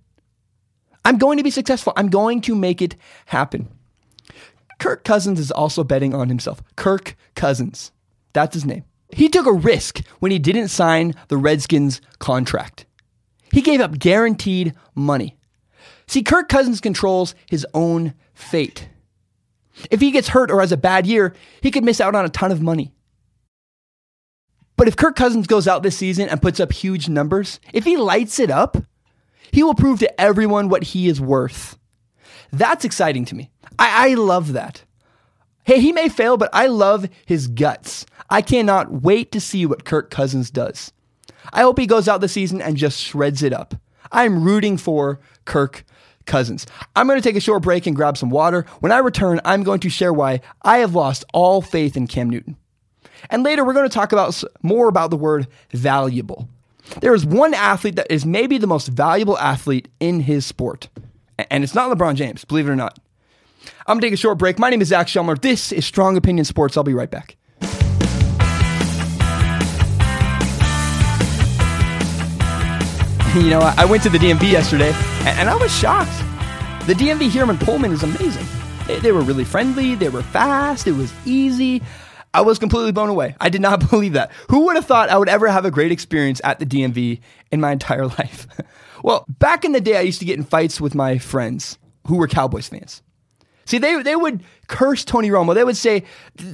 I'm 1.04 1.18
going 1.18 1.38
to 1.38 1.44
be 1.44 1.50
successful. 1.50 1.92
I'm 1.96 2.08
going 2.08 2.40
to 2.42 2.54
make 2.54 2.82
it 2.82 2.96
happen. 3.26 3.68
Kirk 4.82 5.04
Cousins 5.04 5.38
is 5.38 5.52
also 5.52 5.84
betting 5.84 6.12
on 6.12 6.28
himself. 6.28 6.60
Kirk 6.74 7.14
Cousins. 7.36 7.92
That's 8.32 8.52
his 8.52 8.64
name. 8.64 8.82
He 9.12 9.28
took 9.28 9.46
a 9.46 9.52
risk 9.52 10.00
when 10.18 10.32
he 10.32 10.40
didn't 10.40 10.68
sign 10.68 11.14
the 11.28 11.36
Redskins 11.36 12.00
contract. 12.18 12.84
He 13.52 13.60
gave 13.60 13.80
up 13.80 13.96
guaranteed 13.96 14.74
money. 14.96 15.36
See, 16.08 16.24
Kirk 16.24 16.48
Cousins 16.48 16.80
controls 16.80 17.36
his 17.48 17.64
own 17.74 18.14
fate. 18.34 18.88
If 19.88 20.00
he 20.00 20.10
gets 20.10 20.26
hurt 20.26 20.50
or 20.50 20.60
has 20.60 20.72
a 20.72 20.76
bad 20.76 21.06
year, 21.06 21.32
he 21.60 21.70
could 21.70 21.84
miss 21.84 22.00
out 22.00 22.16
on 22.16 22.24
a 22.24 22.28
ton 22.28 22.50
of 22.50 22.60
money. 22.60 22.92
But 24.76 24.88
if 24.88 24.96
Kirk 24.96 25.14
Cousins 25.14 25.46
goes 25.46 25.68
out 25.68 25.84
this 25.84 25.96
season 25.96 26.28
and 26.28 26.42
puts 26.42 26.58
up 26.58 26.72
huge 26.72 27.08
numbers, 27.08 27.60
if 27.72 27.84
he 27.84 27.96
lights 27.96 28.40
it 28.40 28.50
up, 28.50 28.78
he 29.52 29.62
will 29.62 29.74
prove 29.74 30.00
to 30.00 30.20
everyone 30.20 30.68
what 30.68 30.82
he 30.82 31.06
is 31.06 31.20
worth. 31.20 31.78
That's 32.52 32.84
exciting 32.84 33.24
to 33.26 33.34
me. 33.34 33.50
I, 33.78 34.10
I 34.10 34.14
love 34.14 34.52
that. 34.52 34.84
Hey, 35.64 35.80
he 35.80 35.92
may 35.92 36.08
fail, 36.08 36.36
but 36.36 36.50
I 36.52 36.66
love 36.66 37.08
his 37.24 37.46
guts. 37.46 38.04
I 38.28 38.42
cannot 38.42 39.02
wait 39.02 39.32
to 39.32 39.40
see 39.40 39.66
what 39.66 39.84
Kirk 39.84 40.10
Cousins 40.10 40.50
does. 40.50 40.92
I 41.52 41.62
hope 41.62 41.78
he 41.78 41.86
goes 41.86 42.08
out 42.08 42.20
this 42.20 42.32
season 42.32 42.60
and 42.60 42.76
just 42.76 43.00
shreds 43.00 43.42
it 43.42 43.52
up. 43.52 43.74
I'm 44.10 44.42
rooting 44.42 44.76
for 44.76 45.20
Kirk 45.44 45.84
Cousins. 46.26 46.66
I'm 46.94 47.06
going 47.06 47.20
to 47.20 47.26
take 47.26 47.36
a 47.36 47.40
short 47.40 47.62
break 47.62 47.86
and 47.86 47.96
grab 47.96 48.16
some 48.16 48.30
water. 48.30 48.66
When 48.80 48.92
I 48.92 48.98
return, 48.98 49.40
I'm 49.44 49.62
going 49.62 49.80
to 49.80 49.88
share 49.88 50.12
why 50.12 50.40
I 50.62 50.78
have 50.78 50.94
lost 50.94 51.24
all 51.32 51.62
faith 51.62 51.96
in 51.96 52.06
Cam 52.06 52.30
Newton. 52.30 52.56
And 53.30 53.42
later, 53.42 53.64
we're 53.64 53.74
going 53.74 53.88
to 53.88 53.94
talk 53.94 54.12
about 54.12 54.42
more 54.62 54.88
about 54.88 55.10
the 55.10 55.16
word 55.16 55.46
valuable. 55.70 56.48
There 57.00 57.14
is 57.14 57.24
one 57.24 57.54
athlete 57.54 57.96
that 57.96 58.10
is 58.10 58.26
maybe 58.26 58.58
the 58.58 58.66
most 58.66 58.88
valuable 58.88 59.38
athlete 59.38 59.88
in 60.00 60.20
his 60.20 60.44
sport, 60.44 60.88
and 61.38 61.64
it's 61.64 61.74
not 61.74 61.96
LeBron 61.96 62.14
James, 62.14 62.44
believe 62.44 62.68
it 62.68 62.70
or 62.70 62.76
not. 62.76 62.98
I'm 63.86 63.94
going 63.94 64.00
to 64.00 64.06
take 64.06 64.14
a 64.14 64.16
short 64.16 64.38
break. 64.38 64.58
My 64.58 64.70
name 64.70 64.80
is 64.80 64.88
Zac 64.88 65.06
Shomler. 65.06 65.40
This 65.40 65.72
is 65.72 65.86
Strong 65.86 66.16
Opinion 66.16 66.44
Sports. 66.44 66.76
I'll 66.76 66.84
be 66.84 66.94
right 66.94 67.10
back. 67.10 67.36
you 73.34 73.48
know, 73.48 73.60
I 73.60 73.86
went 73.86 74.02
to 74.02 74.10
the 74.10 74.18
DMV 74.18 74.50
yesterday 74.50 74.92
and 75.24 75.48
I 75.48 75.56
was 75.56 75.74
shocked. 75.74 76.12
The 76.86 76.92
DMV 76.92 77.30
here 77.30 77.48
in 77.48 77.56
Pullman 77.56 77.90
is 77.90 78.02
amazing. 78.02 78.46
They 79.00 79.10
were 79.10 79.22
really 79.22 79.44
friendly, 79.44 79.94
they 79.94 80.10
were 80.10 80.22
fast, 80.22 80.86
it 80.86 80.92
was 80.92 81.10
easy. 81.24 81.82
I 82.34 82.42
was 82.42 82.58
completely 82.58 82.92
blown 82.92 83.08
away. 83.08 83.34
I 83.40 83.48
did 83.48 83.62
not 83.62 83.88
believe 83.90 84.12
that. 84.14 84.32
Who 84.50 84.66
would 84.66 84.76
have 84.76 84.84
thought 84.84 85.08
I 85.08 85.16
would 85.16 85.30
ever 85.30 85.48
have 85.48 85.64
a 85.64 85.70
great 85.70 85.92
experience 85.92 86.42
at 86.44 86.58
the 86.58 86.66
DMV 86.66 87.20
in 87.50 87.60
my 87.60 87.72
entire 87.72 88.06
life? 88.18 88.46
Well, 89.02 89.24
back 89.28 89.64
in 89.64 89.72
the 89.72 89.80
day, 89.80 89.96
I 89.96 90.02
used 90.02 90.20
to 90.20 90.24
get 90.24 90.38
in 90.38 90.44
fights 90.44 90.80
with 90.80 90.94
my 90.94 91.18
friends 91.18 91.78
who 92.06 92.16
were 92.16 92.28
Cowboys 92.28 92.68
fans. 92.68 93.02
See, 93.64 93.78
they, 93.78 94.02
they 94.02 94.16
would 94.16 94.42
curse 94.68 95.04
Tony 95.04 95.30
Romo. 95.30 95.54
They 95.54 95.64
would 95.64 95.76
say, 95.76 96.04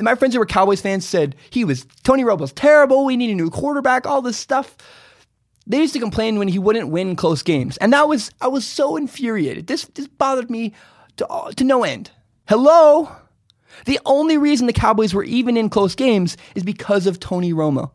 my 0.00 0.14
friends 0.14 0.34
who 0.34 0.40
were 0.40 0.46
Cowboys 0.46 0.80
fans 0.80 1.06
said 1.06 1.36
he 1.50 1.64
was, 1.64 1.86
Tony 2.02 2.22
Romo's 2.22 2.52
terrible. 2.52 3.04
We 3.04 3.16
need 3.16 3.30
a 3.30 3.34
new 3.34 3.50
quarterback, 3.50 4.06
all 4.06 4.22
this 4.22 4.36
stuff. 4.36 4.76
They 5.66 5.78
used 5.78 5.94
to 5.94 6.00
complain 6.00 6.38
when 6.38 6.48
he 6.48 6.58
wouldn't 6.58 6.88
win 6.88 7.16
close 7.16 7.42
games. 7.42 7.76
And 7.78 7.92
that 7.92 8.08
was, 8.08 8.30
I 8.40 8.48
was 8.48 8.66
so 8.66 8.96
infuriated. 8.96 9.66
This, 9.66 9.84
this 9.94 10.06
bothered 10.06 10.50
me 10.50 10.74
to, 11.16 11.52
to 11.56 11.64
no 11.64 11.84
end. 11.84 12.10
Hello? 12.46 13.10
The 13.84 14.00
only 14.06 14.38
reason 14.38 14.66
the 14.66 14.72
Cowboys 14.72 15.14
were 15.14 15.24
even 15.24 15.56
in 15.56 15.68
close 15.68 15.94
games 15.94 16.36
is 16.54 16.62
because 16.62 17.06
of 17.06 17.20
Tony 17.20 17.52
Romo. 17.52 17.90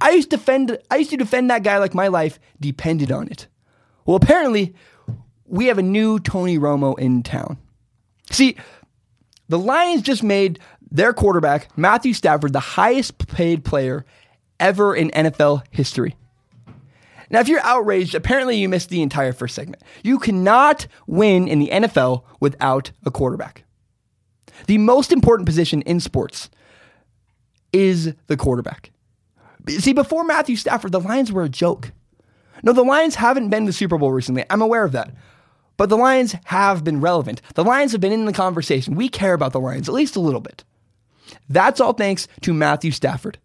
I 0.00 0.10
used 0.10 0.30
to 0.30 0.36
defend 0.36 0.78
I 0.90 0.96
used 0.96 1.10
to 1.10 1.16
defend 1.16 1.50
that 1.50 1.62
guy 1.62 1.78
like 1.78 1.94
my 1.94 2.08
life 2.08 2.38
depended 2.60 3.12
on 3.12 3.28
it. 3.28 3.46
Well, 4.04 4.16
apparently, 4.16 4.74
we 5.46 5.66
have 5.66 5.78
a 5.78 5.82
new 5.82 6.18
Tony 6.18 6.58
Romo 6.58 6.98
in 6.98 7.22
town. 7.22 7.58
See, 8.30 8.56
the 9.48 9.58
Lions 9.58 10.02
just 10.02 10.22
made 10.22 10.58
their 10.90 11.12
quarterback, 11.12 11.68
Matthew 11.76 12.12
Stafford, 12.12 12.52
the 12.52 12.60
highest 12.60 13.26
paid 13.28 13.64
player 13.64 14.04
ever 14.60 14.94
in 14.94 15.10
NFL 15.10 15.62
history. 15.70 16.16
Now, 17.30 17.40
if 17.40 17.48
you're 17.48 17.64
outraged, 17.64 18.14
apparently 18.14 18.56
you 18.56 18.68
missed 18.68 18.88
the 18.88 19.02
entire 19.02 19.32
first 19.32 19.54
segment. 19.54 19.82
You 20.02 20.18
cannot 20.18 20.86
win 21.06 21.46
in 21.46 21.58
the 21.58 21.68
NFL 21.68 22.22
without 22.40 22.90
a 23.04 23.10
quarterback. 23.10 23.64
The 24.66 24.78
most 24.78 25.12
important 25.12 25.46
position 25.46 25.82
in 25.82 26.00
sports 26.00 26.48
is 27.72 28.14
the 28.26 28.36
quarterback. 28.36 28.90
See, 29.68 29.92
before 29.92 30.24
Matthew 30.24 30.56
Stafford, 30.56 30.92
the 30.92 31.00
Lions 31.00 31.32
were 31.32 31.44
a 31.44 31.48
joke. 31.48 31.92
No, 32.62 32.72
the 32.72 32.82
Lions 32.82 33.14
haven't 33.14 33.50
been 33.50 33.64
to 33.64 33.68
the 33.68 33.72
Super 33.72 33.98
Bowl 33.98 34.12
recently. 34.12 34.44
I'm 34.50 34.62
aware 34.62 34.84
of 34.84 34.92
that. 34.92 35.14
But 35.76 35.88
the 35.88 35.96
Lions 35.96 36.34
have 36.46 36.82
been 36.82 37.00
relevant. 37.00 37.40
The 37.54 37.64
Lions 37.64 37.92
have 37.92 38.00
been 38.00 38.12
in 38.12 38.24
the 38.24 38.32
conversation. 38.32 38.96
We 38.96 39.08
care 39.08 39.32
about 39.34 39.52
the 39.52 39.60
Lions, 39.60 39.88
at 39.88 39.94
least 39.94 40.16
a 40.16 40.20
little 40.20 40.40
bit. 40.40 40.64
That's 41.48 41.80
all 41.80 41.92
thanks 41.92 42.26
to 42.42 42.52
Matthew 42.52 42.90
Stafford. 42.90 43.38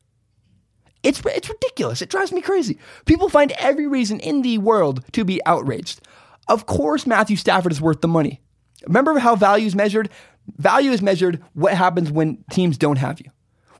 It's, 1.03 1.22
it's 1.25 1.50
ridiculous. 1.50 2.01
It 2.01 2.10
drives 2.10 2.32
me 2.32 2.42
crazy. 2.42 2.80
People 3.06 3.30
find 3.30 3.51
every 3.60 3.88
reason 3.88 4.20
in 4.20 4.42
the 4.42 4.58
world 4.58 5.03
to 5.12 5.25
be 5.25 5.46
outraged. 5.46 6.01
Of 6.48 6.65
course, 6.65 7.06
Matthew 7.06 7.36
Stafford 7.36 7.72
is 7.72 7.82
worth 7.82 8.01
the 8.01 8.08
money. 8.08 8.42
Remember 8.88 9.20
how 9.20 9.36
value 9.36 9.68
is 9.68 9.75
measured? 9.75 10.10
Value 10.58 10.92
is 10.92 11.01
measured 11.01 11.44
what 11.53 11.74
happens 11.74 12.12
when 12.12 12.44
teams 12.51 12.77
don't 12.77 12.98
have 12.98 13.20
you. 13.20 13.32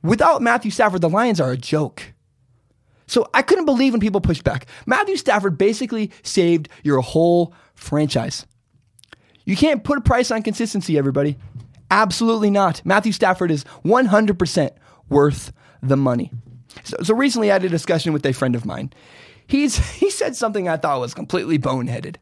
Without 0.02 0.42
Matthew 0.42 0.70
Stafford, 0.70 1.00
the 1.00 1.08
Lions 1.08 1.40
are 1.40 1.50
a 1.50 1.56
joke. 1.56 2.13
So 3.06 3.28
I 3.34 3.42
couldn't 3.42 3.66
believe 3.66 3.92
when 3.92 4.00
people 4.00 4.20
pushed 4.20 4.44
back. 4.44 4.66
Matthew 4.86 5.16
Stafford 5.16 5.58
basically 5.58 6.10
saved 6.22 6.68
your 6.82 7.00
whole 7.00 7.54
franchise. 7.74 8.46
You 9.44 9.56
can't 9.56 9.84
put 9.84 9.98
a 9.98 10.00
price 10.00 10.30
on 10.30 10.42
consistency, 10.42 10.96
everybody. 10.96 11.36
Absolutely 11.90 12.50
not. 12.50 12.84
Matthew 12.84 13.12
Stafford 13.12 13.50
is 13.50 13.64
100% 13.84 14.70
worth 15.08 15.52
the 15.82 15.96
money. 15.96 16.30
So, 16.82 16.96
so 17.02 17.14
recently 17.14 17.50
I 17.50 17.54
had 17.54 17.64
a 17.64 17.68
discussion 17.68 18.12
with 18.12 18.24
a 18.24 18.32
friend 18.32 18.54
of 18.54 18.64
mine. 18.64 18.92
He's, 19.46 19.76
he 19.96 20.10
said 20.10 20.34
something 20.34 20.68
I 20.68 20.76
thought 20.76 21.00
was 21.00 21.14
completely 21.14 21.58
boneheaded. 21.58 22.16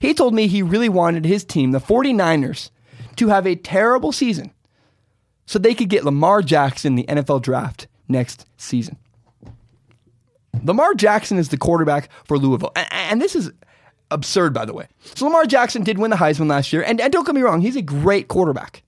He 0.00 0.14
told 0.14 0.34
me 0.34 0.46
he 0.46 0.62
really 0.62 0.88
wanted 0.88 1.24
his 1.24 1.44
team, 1.44 1.70
the 1.70 1.78
49ers, 1.78 2.70
to 3.16 3.28
have 3.28 3.46
a 3.46 3.54
terrible 3.54 4.12
season 4.12 4.52
so 5.46 5.58
they 5.58 5.74
could 5.74 5.88
get 5.88 6.04
Lamar 6.04 6.42
Jackson 6.42 6.94
the 6.94 7.04
NFL 7.04 7.42
draft 7.42 7.86
next 8.08 8.46
season. 8.56 8.96
Lamar 10.64 10.94
Jackson 10.94 11.38
is 11.38 11.48
the 11.48 11.56
quarterback 11.56 12.10
for 12.24 12.38
Louisville. 12.38 12.72
And, 12.76 13.20
this 13.20 13.36
is 13.36 13.50
absurd, 14.10 14.52
by 14.52 14.64
the 14.64 14.74
way. 14.74 14.86
So 15.14 15.26
Lamar 15.26 15.46
Jackson 15.46 15.82
did 15.84 15.98
win 15.98 16.10
the 16.10 16.16
Heisman 16.16 16.48
last 16.48 16.72
year. 16.72 16.82
And, 16.82 17.00
and 17.00 17.12
don't 17.12 17.24
get 17.24 17.34
me 17.34 17.42
wrong, 17.42 17.60
he's 17.60 17.76
a 17.76 17.82
great 17.82 18.28
quarterback. 18.28 18.82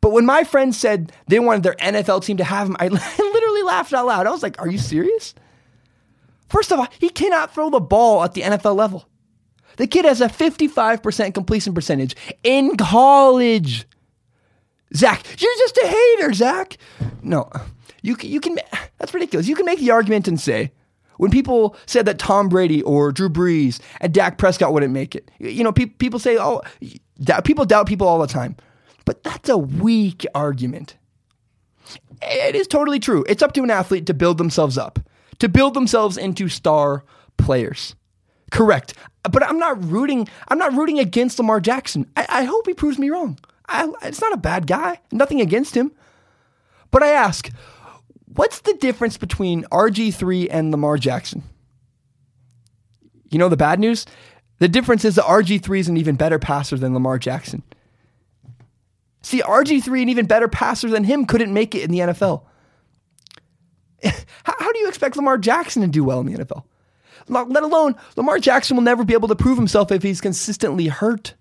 But 0.00 0.10
when 0.10 0.26
my 0.26 0.42
friends 0.44 0.76
said 0.76 1.12
they 1.28 1.38
wanted 1.38 1.62
their 1.62 1.74
NFL 1.74 2.24
team 2.24 2.36
to 2.38 2.44
have 2.44 2.68
him, 2.68 2.76
I 2.78 2.88
literally 3.18 3.62
laughed 3.62 3.92
out 3.92 4.06
loud. 4.06 4.26
I 4.26 4.30
was 4.30 4.42
like, 4.42 4.60
are 4.60 4.68
you 4.68 4.78
serious? 4.78 5.34
First 6.48 6.72
of 6.72 6.78
all, 6.78 6.88
he 6.98 7.08
cannot 7.08 7.54
throw 7.54 7.70
the 7.70 7.80
ball 7.80 8.22
at 8.22 8.34
the 8.34 8.42
NFL 8.42 8.76
level. 8.76 9.08
The 9.76 9.86
kid 9.86 10.04
has 10.04 10.20
a 10.20 10.28
55% 10.28 11.32
completion 11.32 11.72
percentage 11.72 12.14
in 12.42 12.76
college. 12.76 13.86
Zac, 14.94 15.24
you're 15.40 15.56
just 15.58 15.78
a 15.78 15.86
hater, 15.86 16.32
Zac. 16.34 16.76
No, 17.22 17.48
you 18.02 18.16
can, 18.16 18.30
you 18.30 18.40
can, 18.40 18.58
that's 18.98 19.14
ridiculous. 19.14 19.48
You 19.48 19.54
can 19.54 19.66
make 19.66 19.78
the 19.78 19.90
argument 19.90 20.28
and 20.28 20.40
say, 20.40 20.72
when 21.16 21.30
people 21.30 21.76
said 21.86 22.06
that 22.06 22.18
Tom 22.18 22.48
Brady 22.48 22.82
or 22.82 23.12
Drew 23.12 23.28
Brees 23.28 23.80
and 24.00 24.12
Dak 24.12 24.38
Prescott 24.38 24.72
wouldn't 24.72 24.92
make 24.92 25.14
it, 25.14 25.30
you 25.38 25.62
know, 25.62 25.72
pe- 25.72 25.86
people 25.86 26.18
say, 26.18 26.36
oh, 26.38 26.62
people 27.44 27.64
doubt 27.64 27.86
people 27.86 28.08
all 28.08 28.18
the 28.18 28.26
time. 28.26 28.56
But 29.04 29.22
that's 29.22 29.48
a 29.48 29.58
weak 29.58 30.26
argument. 30.34 30.96
It 32.22 32.54
is 32.54 32.66
totally 32.66 33.00
true. 33.00 33.24
It's 33.28 33.42
up 33.42 33.52
to 33.54 33.62
an 33.62 33.70
athlete 33.70 34.06
to 34.06 34.14
build 34.14 34.38
themselves 34.38 34.78
up, 34.78 34.98
to 35.40 35.48
build 35.48 35.74
themselves 35.74 36.16
into 36.16 36.48
star 36.48 37.04
players. 37.36 37.94
Correct. 38.50 38.94
But 39.22 39.42
I'm 39.44 39.58
not 39.58 39.82
rooting. 39.82 40.28
I'm 40.48 40.58
not 40.58 40.74
rooting 40.74 40.98
against 40.98 41.38
Lamar 41.38 41.60
Jackson. 41.60 42.10
I, 42.16 42.26
I 42.28 42.44
hope 42.44 42.66
he 42.66 42.74
proves 42.74 42.98
me 42.98 43.10
wrong. 43.10 43.38
I, 43.68 43.90
it's 44.02 44.20
not 44.20 44.32
a 44.32 44.38
bad 44.38 44.66
guy. 44.66 45.00
Nothing 45.10 45.40
against 45.40 45.76
him. 45.76 45.92
But 46.90 47.02
I 47.02 47.08
ask, 47.08 47.50
what's 48.34 48.60
the 48.60 48.74
difference 48.74 49.16
between 49.16 49.64
RG3 49.64 50.48
and 50.50 50.70
Lamar 50.70 50.96
Jackson? 50.98 51.42
You 53.30 53.38
know 53.38 53.48
the 53.48 53.56
bad 53.56 53.80
news? 53.80 54.06
The 54.58 54.68
difference 54.68 55.04
is 55.04 55.16
that 55.16 55.24
RG3 55.24 55.80
is 55.80 55.88
an 55.88 55.96
even 55.96 56.16
better 56.16 56.38
passer 56.38 56.76
than 56.76 56.94
Lamar 56.94 57.18
Jackson. 57.18 57.62
See, 59.22 59.40
RG3, 59.40 60.02
an 60.02 60.08
even 60.08 60.26
better 60.26 60.48
passer 60.48 60.88
than 60.88 61.04
him, 61.04 61.26
couldn't 61.26 61.54
make 61.54 61.74
it 61.74 61.82
in 61.82 61.90
the 61.90 62.00
NFL. 62.00 62.42
How, 64.44 64.72
do 64.72 64.78
you 64.80 64.88
expect 64.88 65.16
Lamar 65.16 65.38
Jackson 65.38 65.82
to 65.82 65.88
do 65.88 66.04
well 66.04 66.20
in 66.20 66.26
the 66.26 66.44
NFL? 66.44 66.64
Let 67.28 67.62
alone 67.62 67.94
Lamar 68.16 68.40
Jackson 68.40 68.76
will 68.76 68.82
never 68.82 69.04
be 69.04 69.14
able 69.14 69.28
to 69.28 69.36
prove 69.36 69.56
himself 69.56 69.92
if 69.92 70.02
he's 70.02 70.20
consistently 70.20 70.88
hurt. 70.88 71.34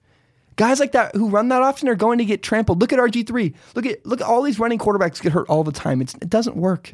Guys 0.56 0.80
like 0.80 0.92
that 0.92 1.16
who 1.16 1.30
run 1.30 1.50
that 1.50 1.62
often 1.62 1.88
are 1.88 1.96
going 1.96 2.18
to 2.18 2.26
get 2.26 2.44
trampled. 2.44 2.82
Look 2.82 2.94
at 2.94 3.00
RG3. 3.00 3.54
Look 3.76 3.86
at 3.86 4.06
look 4.06 4.22
at 4.22 4.28
all 4.28 4.42
these 4.42 4.60
running 4.60 4.80
quarterbacks 4.80 5.22
get 5.22 5.32
hurt 5.32 5.50
all 5.50 5.64
the 5.64 5.72
time. 5.72 6.02
It's, 6.02 6.14
it 6.16 6.30
doesn't 6.30 6.58
work. 6.58 6.94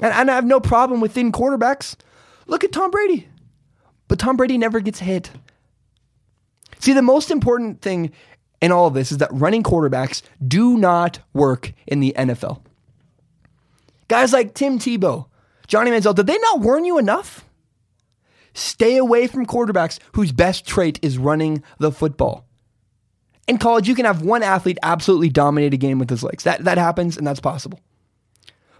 And, 0.00 0.12
and 0.12 0.30
I 0.30 0.34
have 0.34 0.46
no 0.46 0.60
problem 0.60 1.00
with 1.00 1.12
thin 1.12 1.30
quarterbacks. 1.30 1.96
Look 2.46 2.64
at 2.64 2.72
Tom 2.72 2.90
Brady. 2.90 3.28
But 4.08 4.18
Tom 4.18 4.36
Brady 4.36 4.58
never 4.58 4.80
gets 4.80 5.00
hit. 5.00 5.30
See, 6.78 6.92
the 6.92 7.02
most 7.02 7.30
important 7.30 7.80
thing 7.80 8.12
in 8.60 8.72
all 8.72 8.86
of 8.86 8.94
this 8.94 9.12
is 9.12 9.18
that 9.18 9.32
running 9.32 9.62
quarterbacks 9.62 10.22
do 10.46 10.76
not 10.76 11.18
work 11.32 11.72
in 11.86 12.00
the 12.00 12.14
NFL. 12.16 12.62
Guys 14.08 14.32
like 14.32 14.54
Tim 14.54 14.78
Tebow, 14.78 15.26
Johnny 15.66 15.90
Manziel, 15.90 16.14
did 16.14 16.26
they 16.26 16.38
not 16.38 16.60
warn 16.60 16.84
you 16.84 16.98
enough? 16.98 17.44
Stay 18.52 18.96
away 18.96 19.26
from 19.26 19.46
quarterbacks 19.46 19.98
whose 20.12 20.30
best 20.32 20.66
trait 20.66 20.98
is 21.02 21.18
running 21.18 21.62
the 21.78 21.90
football. 21.90 22.43
In 23.46 23.58
college, 23.58 23.88
you 23.88 23.94
can 23.94 24.06
have 24.06 24.22
one 24.22 24.42
athlete 24.42 24.78
absolutely 24.82 25.28
dominate 25.28 25.74
a 25.74 25.76
game 25.76 25.98
with 25.98 26.08
his 26.08 26.22
legs. 26.22 26.44
That, 26.44 26.64
that 26.64 26.78
happens, 26.78 27.16
and 27.16 27.26
that's 27.26 27.40
possible. 27.40 27.80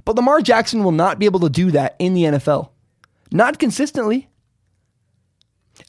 But 0.05 0.17
Lamar 0.17 0.41
Jackson 0.41 0.85
will 0.85 0.93
not 0.93 1.19
be 1.19 1.27
able 1.27 1.41
to 1.41 1.51
do 1.51 1.71
that 1.73 1.97
in 1.99 2.15
the 2.15 2.25
NFL. 2.25 2.71
Not 3.31 3.59
consistently. 3.59 4.29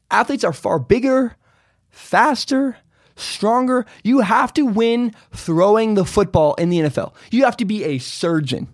Athletes 0.10 0.44
are 0.44 0.54
far 0.54 0.80
bigger, 0.80 1.36
faster, 1.90 2.78
stronger. 3.16 3.86
You 4.04 4.22
have 4.22 4.54
to 4.54 4.64
win 4.64 5.14
throwing 5.34 5.96
the 5.96 6.06
football 6.06 6.54
in 6.56 6.70
the 6.70 6.80
NFL. 6.80 7.14
You 7.32 7.46
have 7.46 7.58
to 7.58 7.66
be 7.66 7.84
a 7.84 7.98
surgeon. 7.98 8.68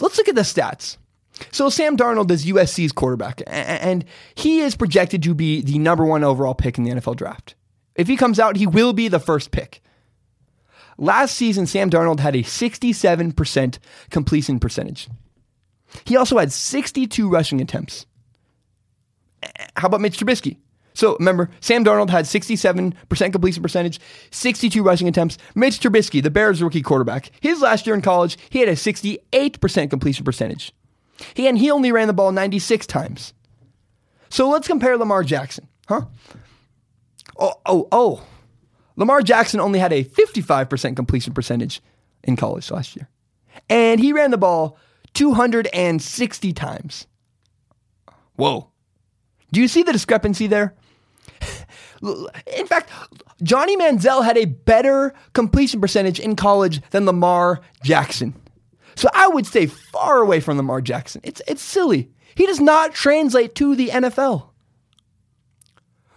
Let's 0.00 0.18
look 0.18 0.28
at 0.28 0.34
the 0.34 0.42
stats. 0.42 0.98
So 1.50 1.68
Sam 1.68 1.96
Darnold 1.96 2.30
is 2.30 2.46
USC's 2.46 2.92
quarterback, 2.92 3.42
and 3.46 4.04
he 4.34 4.60
is 4.60 4.76
projected 4.76 5.22
to 5.24 5.34
be 5.34 5.62
the 5.62 5.78
number 5.78 6.04
one 6.04 6.22
overall 6.22 6.54
pick 6.54 6.78
in 6.78 6.84
the 6.84 6.92
NFL 6.92 7.16
draft. 7.16 7.54
If 7.94 8.08
he 8.08 8.16
comes 8.16 8.40
out, 8.40 8.56
he 8.56 8.66
will 8.66 8.92
be 8.92 9.08
the 9.08 9.20
first 9.20 9.50
pick. 9.50 9.82
Last 10.96 11.34
season, 11.34 11.66
Sam 11.66 11.90
Darnold 11.90 12.20
had 12.20 12.36
a 12.36 12.42
67% 12.42 13.78
completion 14.10 14.60
percentage. 14.60 15.08
He 16.04 16.16
also 16.16 16.38
had 16.38 16.52
62 16.52 17.28
rushing 17.28 17.60
attempts. 17.60 18.06
Eh, 19.42 19.48
how 19.76 19.86
about 19.88 20.00
Mitch 20.00 20.18
Trubisky? 20.18 20.58
So 20.94 21.16
remember, 21.18 21.50
Sam 21.60 21.84
Darnold 21.84 22.10
had 22.10 22.24
67% 22.24 23.32
completion 23.32 23.62
percentage, 23.62 24.00
62 24.30 24.82
rushing 24.82 25.08
attempts. 25.08 25.38
Mitch 25.56 25.80
Trubisky, 25.80 26.22
the 26.22 26.30
Bears 26.30 26.62
rookie 26.62 26.82
quarterback, 26.82 27.32
his 27.40 27.60
last 27.60 27.86
year 27.86 27.96
in 27.96 28.02
college, 28.02 28.38
he 28.48 28.60
had 28.60 28.68
a 28.68 28.72
68% 28.72 29.90
completion 29.90 30.24
percentage. 30.24 30.72
He 31.34 31.48
and 31.48 31.58
he 31.58 31.70
only 31.70 31.90
ran 31.90 32.06
the 32.06 32.12
ball 32.12 32.32
96 32.32 32.86
times. 32.86 33.34
So 34.28 34.48
let's 34.48 34.68
compare 34.68 34.96
Lamar 34.96 35.24
Jackson, 35.24 35.68
huh? 35.88 36.02
Oh, 37.38 37.54
oh, 37.66 37.88
oh. 37.92 38.26
Lamar 38.96 39.22
Jackson 39.22 39.60
only 39.60 39.78
had 39.78 39.92
a 39.92 40.04
55% 40.04 40.96
completion 40.96 41.34
percentage 41.34 41.80
in 42.22 42.36
college 42.36 42.70
last 42.70 42.94
year. 42.96 43.08
And 43.68 44.00
he 44.00 44.12
ran 44.12 44.30
the 44.30 44.38
ball 44.38 44.78
260 45.14 46.52
times. 46.52 47.06
Whoa. 48.36 48.70
Do 49.52 49.60
you 49.60 49.68
see 49.68 49.82
the 49.82 49.92
discrepancy 49.92 50.46
there? 50.46 50.74
In 52.02 52.66
fact, 52.66 52.90
Johnny 53.42 53.76
Manziel 53.76 54.24
had 54.24 54.36
a 54.36 54.44
better 54.44 55.14
completion 55.32 55.80
percentage 55.80 56.20
in 56.20 56.36
college 56.36 56.80
than 56.90 57.06
Lamar 57.06 57.60
Jackson. 57.82 58.34
So 58.96 59.08
I 59.14 59.28
would 59.28 59.46
stay 59.46 59.66
far 59.66 60.18
away 60.18 60.40
from 60.40 60.56
Lamar 60.56 60.80
Jackson. 60.80 61.20
It's, 61.24 61.40
it's 61.48 61.62
silly. 61.62 62.10
He 62.34 62.46
does 62.46 62.60
not 62.60 62.94
translate 62.94 63.54
to 63.56 63.74
the 63.74 63.88
NFL. 63.88 64.48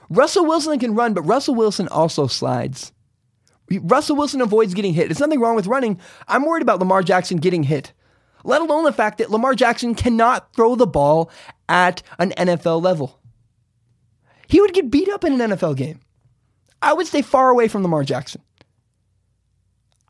Russell 0.09 0.45
Wilson 0.45 0.79
can 0.79 0.95
run, 0.95 1.13
but 1.13 1.23
Russell 1.23 1.55
Wilson 1.55 1.87
also 1.89 2.27
slides. 2.27 2.91
Russell 3.69 4.15
Wilson 4.15 4.41
avoids 4.41 4.73
getting 4.73 4.93
hit. 4.93 5.07
There's 5.07 5.19
nothing 5.19 5.41
wrong 5.41 5.55
with 5.55 5.67
running. 5.67 5.99
I'm 6.27 6.45
worried 6.45 6.61
about 6.61 6.79
Lamar 6.79 7.03
Jackson 7.03 7.37
getting 7.37 7.63
hit, 7.63 7.91
let 8.43 8.61
alone 8.61 8.85
the 8.85 8.93
fact 8.93 9.17
that 9.17 9.31
Lamar 9.31 9.55
Jackson 9.55 9.93
cannot 9.93 10.53
throw 10.53 10.75
the 10.75 10.87
ball 10.87 11.29
at 11.67 12.01
an 12.17 12.31
NFL 12.31 12.81
level. 12.81 13.19
He 14.47 14.61
would 14.61 14.73
get 14.73 14.89
beat 14.89 15.09
up 15.09 15.25
in 15.25 15.39
an 15.39 15.51
NFL 15.51 15.75
game. 15.75 15.99
I 16.81 16.93
would 16.93 17.07
stay 17.07 17.21
far 17.21 17.49
away 17.49 17.67
from 17.67 17.83
Lamar 17.83 18.03
Jackson. 18.03 18.41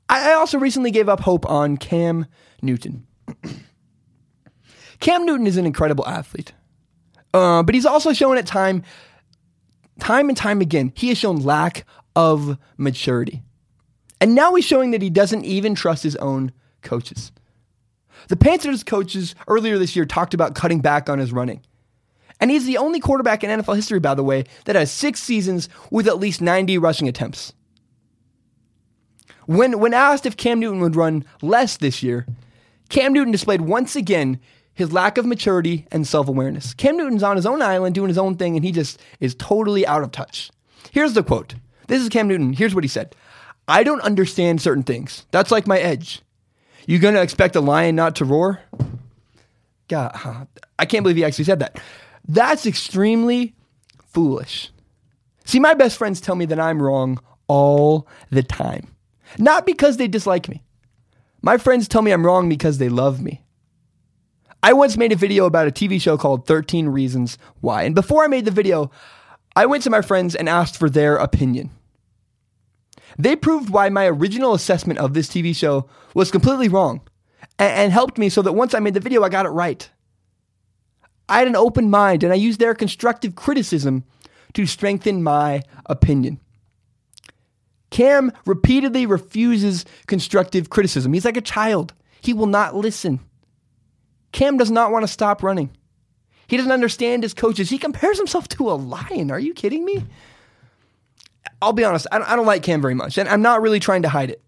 I 0.09 0.33
also 0.33 0.57
recently 0.57 0.91
gave 0.91 1.09
up 1.09 1.19
hope 1.19 1.49
on 1.49 1.77
Cam 1.77 2.27
Newton. 2.61 3.07
Cam 4.99 5.25
Newton 5.25 5.47
is 5.47 5.57
an 5.57 5.65
incredible 5.65 6.07
athlete, 6.07 6.53
uh, 7.33 7.61
but 7.63 7.75
he's 7.75 7.85
also 7.85 8.13
shown 8.13 8.37
at 8.37 8.45
time, 8.45 8.83
time 9.99 10.29
and 10.29 10.37
time 10.37 10.61
again, 10.61 10.91
he 10.95 11.09
has 11.09 11.17
shown 11.17 11.37
lack 11.37 11.85
of 12.15 12.57
maturity. 12.77 13.43
And 14.19 14.35
now 14.35 14.55
he's 14.55 14.65
showing 14.65 14.91
that 14.91 15.01
he 15.01 15.09
doesn't 15.09 15.45
even 15.45 15.75
trust 15.75 16.03
his 16.03 16.15
own 16.17 16.51
coaches. 16.81 17.31
The 18.29 18.35
Panthers 18.35 18.83
coaches 18.83 19.35
earlier 19.47 19.77
this 19.77 19.95
year 19.95 20.05
talked 20.05 20.33
about 20.33 20.55
cutting 20.55 20.81
back 20.81 21.09
on 21.09 21.19
his 21.19 21.31
running. 21.31 21.61
And 22.39 22.51
he's 22.51 22.65
the 22.65 22.77
only 22.77 22.99
quarterback 22.99 23.43
in 23.43 23.49
NFL 23.49 23.75
history, 23.75 23.99
by 23.99 24.13
the 24.13 24.23
way, 24.23 24.45
that 24.65 24.75
has 24.75 24.91
six 24.91 25.21
seasons 25.21 25.69
with 25.91 26.07
at 26.07 26.19
least 26.19 26.41
90 26.41 26.77
rushing 26.77 27.07
attempts. 27.07 27.53
When, 29.45 29.79
when 29.79 29.93
asked 29.93 30.25
if 30.25 30.37
Cam 30.37 30.59
Newton 30.59 30.81
would 30.81 30.95
run 30.95 31.25
less 31.41 31.77
this 31.77 32.03
year, 32.03 32.27
Cam 32.89 33.13
Newton 33.13 33.31
displayed 33.31 33.61
once 33.61 33.95
again 33.95 34.39
his 34.77 34.93
lack 34.93 35.17
of 35.17 35.25
maturity 35.25 35.88
and 35.91 36.07
self 36.07 36.27
awareness. 36.27 36.75
Cam 36.75 36.98
Newton's 36.98 37.24
on 37.24 37.36
his 37.36 37.48
own 37.48 37.63
island 37.63 37.96
doing 37.96 38.10
his 38.10 38.17
own 38.17 38.36
thing, 38.36 38.55
and 38.55 38.63
he 38.63 38.72
just 38.72 39.01
is 39.19 39.34
totally 39.34 39.86
out 39.88 40.03
of 40.03 40.12
touch. 40.12 40.51
Here's 40.91 41.13
the 41.13 41.24
quote 41.24 41.55
This 41.88 42.01
is 42.01 42.10
Cam 42.10 42.27
Newton. 42.27 42.53
Here's 42.53 42.75
what 42.75 42.84
he 42.84 42.88
said 42.88 43.15
I 43.67 43.84
don't 43.84 44.01
understand 44.01 44.62
certain 44.62 44.84
things. 44.84 45.25
That's 45.31 45.50
like 45.50 45.65
my 45.65 45.79
edge. 45.79 46.22
You 46.86 47.00
gonna 47.00 47.24
expect 47.24 47.55
a 47.55 47.60
lion 47.60 47.96
not 47.96 48.15
to 48.17 48.25
roar? 48.25 48.62
God, 49.88 50.48
I 50.77 50.86
can't 50.86 51.03
believe 51.03 51.17
he 51.17 51.25
actually 51.25 51.46
said 51.46 51.60
that. 51.60 51.81
That's 52.27 52.67
extremely 52.67 53.55
foolish. 54.10 54.72
See, 55.43 55.60
my 55.60 55.74
best 55.74 55.98
friends 55.98 56.22
tell 56.22 56.36
me 56.36 56.46
that 56.46 56.60
I'm 56.60 56.81
wrong 56.81 57.19
all 57.48 58.07
the 58.29 58.43
time. 58.43 58.93
Not 59.39 59.65
because 59.65 59.98
they 59.98 60.07
dislike 60.07 60.48
me. 60.48 60.62
My 61.41 61.57
friends 61.57 61.88
tell 61.88 62.03
me 62.03 62.12
I'm 62.12 62.25
wrong 62.25 62.48
because 62.48 62.77
they 62.77 62.89
love 62.89 63.22
me. 63.22 63.41
I 64.67 64.74
once 64.74 64.97
made 64.97 65.13
a 65.13 65.15
video 65.15 65.45
about 65.45 65.69
a 65.69 65.71
TV 65.71 66.01
show 66.01 66.17
called 66.17 66.45
13 66.45 66.89
Reasons 66.89 67.38
Why. 67.62 67.83
And 67.83 67.95
before 67.95 68.25
I 68.25 68.27
made 68.27 68.43
the 68.43 68.51
video, 68.51 68.91
I 69.55 69.65
went 69.65 69.81
to 69.83 69.89
my 69.89 70.01
friends 70.01 70.36
and 70.36 70.50
asked 70.50 70.75
for 70.75 70.89
their 70.89 71.15
opinion. 71.15 71.69
They 73.17 73.38
proved 73.38 73.69
why 73.69 73.88
my 73.88 74.07
original 74.07 74.53
assessment 74.53 75.00
of 75.00 75.13
this 75.13 75.29
TV 75.29 75.55
show 75.55 75.88
was 76.13 76.31
completely 76.31 76.67
wrong 76.67 77.00
and, 77.57 77.71
and 77.71 77.91
helped 77.93 78.17
me 78.17 78.27
so 78.27 78.41
that 78.41 78.51
once 78.51 78.74
I 78.74 78.79
made 78.79 78.93
the 78.93 79.00
video, 79.00 79.24
I 79.24 79.29
got 79.29 79.45
it 79.45 79.51
right. 79.51 79.89
I 81.29 81.39
had 81.39 81.47
an 81.47 81.55
open 81.55 81.89
mind 81.89 82.25
and 82.25 82.33
I 82.33 82.36
used 82.36 82.59
their 82.59 82.75
constructive 82.75 83.36
criticism 83.36 84.03
to 84.51 84.65
strengthen 84.65 85.23
my 85.23 85.62
opinion. 85.86 86.41
Cam 87.89 88.34
repeatedly 88.45 89.06
refuses 89.06 89.86
constructive 90.08 90.69
criticism. 90.69 91.13
He's 91.13 91.23
like 91.23 91.38
a 91.38 91.41
child. 91.41 91.93
He 92.19 92.34
will 92.34 92.47
not 92.47 92.75
listen. 92.75 93.21
Cam 94.31 94.57
does 94.57 94.71
not 94.71 94.91
want 94.91 95.03
to 95.03 95.07
stop 95.07 95.43
running. 95.43 95.69
He 96.47 96.57
doesn't 96.57 96.71
understand 96.71 97.23
his 97.23 97.33
coaches. 97.33 97.69
He 97.69 97.77
compares 97.77 98.17
himself 98.17 98.47
to 98.49 98.69
a 98.69 98.73
lion. 98.73 99.31
Are 99.31 99.39
you 99.39 99.53
kidding 99.53 99.83
me? 99.83 100.05
I'll 101.61 101.73
be 101.73 101.83
honest, 101.83 102.07
I 102.11 102.19
don't, 102.19 102.29
I 102.29 102.35
don't 102.35 102.45
like 102.45 102.63
Cam 102.63 102.81
very 102.81 102.93
much, 102.93 103.17
and 103.17 103.27
I'm 103.27 103.41
not 103.41 103.61
really 103.61 103.79
trying 103.79 104.03
to 104.03 104.09
hide 104.09 104.29
it. 104.29 104.43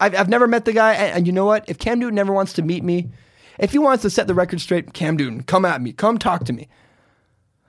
I've, 0.00 0.14
I've 0.14 0.28
never 0.28 0.46
met 0.46 0.64
the 0.64 0.72
guy, 0.72 0.94
and, 0.94 1.18
and 1.18 1.26
you 1.26 1.32
know 1.32 1.44
what? 1.44 1.68
If 1.68 1.78
Cam 1.78 1.98
Newton 1.98 2.14
never 2.14 2.32
wants 2.32 2.54
to 2.54 2.62
meet 2.62 2.82
me, 2.82 3.10
if 3.58 3.72
he 3.72 3.78
wants 3.78 4.02
to 4.02 4.10
set 4.10 4.26
the 4.26 4.34
record 4.34 4.60
straight, 4.60 4.94
Cam 4.94 5.16
Newton, 5.16 5.42
come 5.42 5.64
at 5.64 5.82
me, 5.82 5.92
come 5.92 6.18
talk 6.18 6.44
to 6.44 6.52
me. 6.52 6.68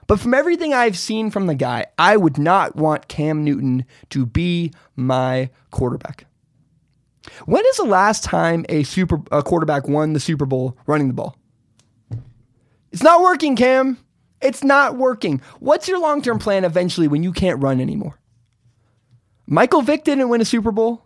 But 0.08 0.20
from 0.20 0.34
everything 0.34 0.74
I've 0.74 0.98
seen 0.98 1.30
from 1.30 1.48
the 1.48 1.56
guy, 1.56 1.86
I 1.98 2.18
would 2.18 2.38
not 2.38 2.76
want 2.76 3.08
Cam 3.08 3.44
Newton 3.44 3.86
to 4.10 4.26
be 4.26 4.72
my 4.96 5.50
quarterback. 5.72 6.26
When 7.46 7.64
is 7.66 7.78
the 7.78 7.84
last 7.84 8.24
time 8.24 8.66
a 8.70 8.84
super 8.84 9.20
a 9.32 9.44
quarterback 9.44 9.88
won 9.88 10.14
the 10.14 10.20
Super 10.20 10.46
Bowl 10.46 10.78
running 10.88 11.08
the 11.10 11.14
ball? 11.14 11.36
It's 12.92 13.04
not 13.04 13.22
working, 13.22 13.56
Cam. 13.56 13.98
It's 14.42 14.64
not 14.64 14.98
working. 14.98 15.42
What's 15.60 15.88
your 15.88 16.00
long 16.00 16.22
term 16.22 16.40
plan 16.40 16.64
eventually 16.64 17.08
when 17.08 17.24
you 17.24 17.32
can't 17.32 17.62
run 17.62 17.80
anymore? 17.80 18.20
Michael 19.46 19.82
Vick 19.82 20.04
didn't 20.04 20.30
win 20.30 20.42
a 20.42 20.46
Super 20.46 20.72
Bowl. 20.72 21.04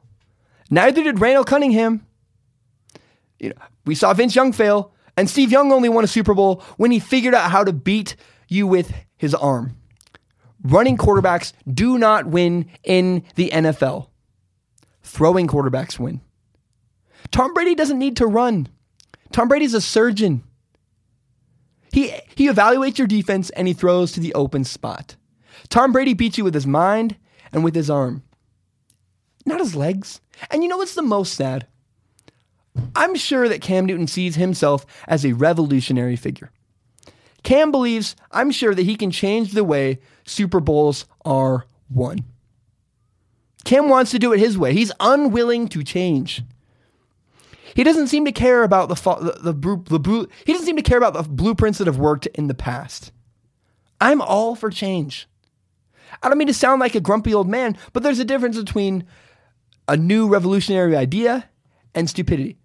Neither 0.70 1.04
did 1.04 1.20
Randall 1.20 1.44
Cunningham. 1.44 2.06
You 3.40 3.50
know, 3.50 3.56
we 3.86 3.96
saw 3.96 4.14
Vince 4.14 4.36
Young 4.36 4.52
fail, 4.52 4.94
and 5.18 5.30
Steve 5.30 5.52
Young 5.52 5.72
only 5.72 5.90
won 5.90 6.04
a 6.04 6.08
Super 6.08 6.34
Bowl 6.34 6.64
when 6.78 6.92
he 6.92 7.00
figured 7.00 7.34
out 7.34 7.52
how 7.52 7.64
to 7.64 7.74
beat 7.74 8.16
you 8.48 8.68
with 8.68 8.94
his 9.18 9.34
arm. 9.34 9.78
Running 10.64 10.98
quarterbacks 10.98 11.54
do 11.72 11.98
not 11.98 12.26
win 12.26 12.70
in 12.84 13.24
the 13.36 13.50
NFL. 13.50 14.08
Throwing 15.02 15.48
quarterbacks 15.48 16.00
win. 16.00 16.22
Tom 17.32 17.54
Brady 17.54 17.76
doesn't 17.76 18.00
need 18.00 18.18
to 18.18 18.28
run. 18.28 18.68
Tom 19.32 19.48
Brady's 19.48 19.74
a 19.74 19.82
surgeon. 19.82 20.44
He, 21.94 22.12
he 22.36 22.50
evaluates 22.50 22.98
your 22.98 23.06
defense 23.06 23.52
and 23.52 23.68
he 23.68 23.74
throws 23.74 24.12
to 24.14 24.20
the 24.20 24.34
open 24.34 24.64
spot. 24.64 25.16
Tom 25.70 25.92
Brady 25.92 26.16
beats 26.16 26.40
you 26.40 26.44
with 26.44 26.56
his 26.56 26.66
mind 26.66 27.16
and 27.52 27.64
with 27.64 27.76
his 27.76 27.88
arm, 27.88 28.24
not 29.46 29.60
his 29.60 29.76
legs. 29.76 30.20
And 30.50 30.64
you 30.64 30.70
know 30.70 30.78
what's 30.78 30.96
the 30.96 31.04
most 31.04 31.36
sad? 31.36 31.68
I'm 32.96 33.14
sure 33.14 33.48
that 33.48 33.62
Cam 33.62 33.86
Newton 33.86 34.08
sees 34.08 34.36
himself 34.36 34.88
as 35.08 35.24
a 35.24 35.34
revolutionary 35.34 36.16
figure. 36.16 36.52
Cam 37.44 37.72
believes, 37.72 38.16
I'm 38.32 38.50
sure, 38.50 38.74
that 38.74 38.86
he 38.86 38.96
can 38.96 39.12
change 39.12 39.52
the 39.52 39.64
way 39.64 40.00
Super 40.26 40.60
Bowls 40.60 41.06
are 41.24 41.68
won. 41.92 42.24
Cam 43.66 43.88
wants 43.88 44.10
to 44.12 44.20
do 44.20 44.34
it 44.34 44.40
his 44.40 44.58
way. 44.58 44.74
He's 44.74 44.92
unwilling 45.00 45.68
to 45.70 45.84
change. 45.84 46.42
He 47.76 47.84
doesn't 47.84 48.08
seem 48.08 48.26
to 48.26 48.32
care 48.32 48.64
about 48.64 48.90
the, 48.90 48.96
the, 48.96 49.52
the, 49.52 49.84
the, 49.90 50.00
the 50.00 50.28
he 50.46 50.54
doesn't 50.54 50.66
seem 50.66 50.76
to 50.76 50.82
care 50.82 50.98
about 50.98 51.14
the 51.14 51.24
blueprints 51.24 51.80
that 51.80 51.88
have 51.88 51.98
worked 51.98 52.28
in 52.28 52.48
the 52.48 52.54
past. 52.54 53.12
I'm 54.00 54.22
all 54.22 54.56
for 54.56 54.70
change. 54.70 55.28
I 56.22 56.30
don't 56.30 56.38
mean 56.38 56.48
to 56.48 56.54
sound 56.54 56.80
like 56.80 56.96
a 56.96 57.00
grumpy 57.00 57.34
old 57.34 57.50
man, 57.50 57.78
but 57.92 58.04
there's 58.04 58.20
a 58.20 58.26
difference 58.26 58.58
between 58.58 59.06
a 59.88 59.98
new 59.98 60.28
revolutionary 60.28 60.96
idea 60.96 61.50
and 61.96 62.10
stupidity. 62.10 62.58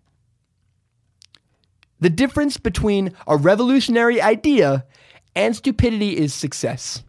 The 2.01 2.11
difference 2.11 2.57
between 2.57 3.13
a 3.27 3.37
revolutionary 3.37 4.21
idea 4.21 4.85
and 5.35 5.57
stupidity 5.57 6.17
is 6.17 6.35
success. 6.35 7.03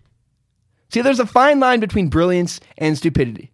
See, 0.90 1.02
there's 1.02 1.20
a 1.20 1.26
fine 1.26 1.60
line 1.60 1.80
between 1.80 2.10
brilliance 2.10 2.60
and 2.78 2.98
stupidity. 2.98 3.52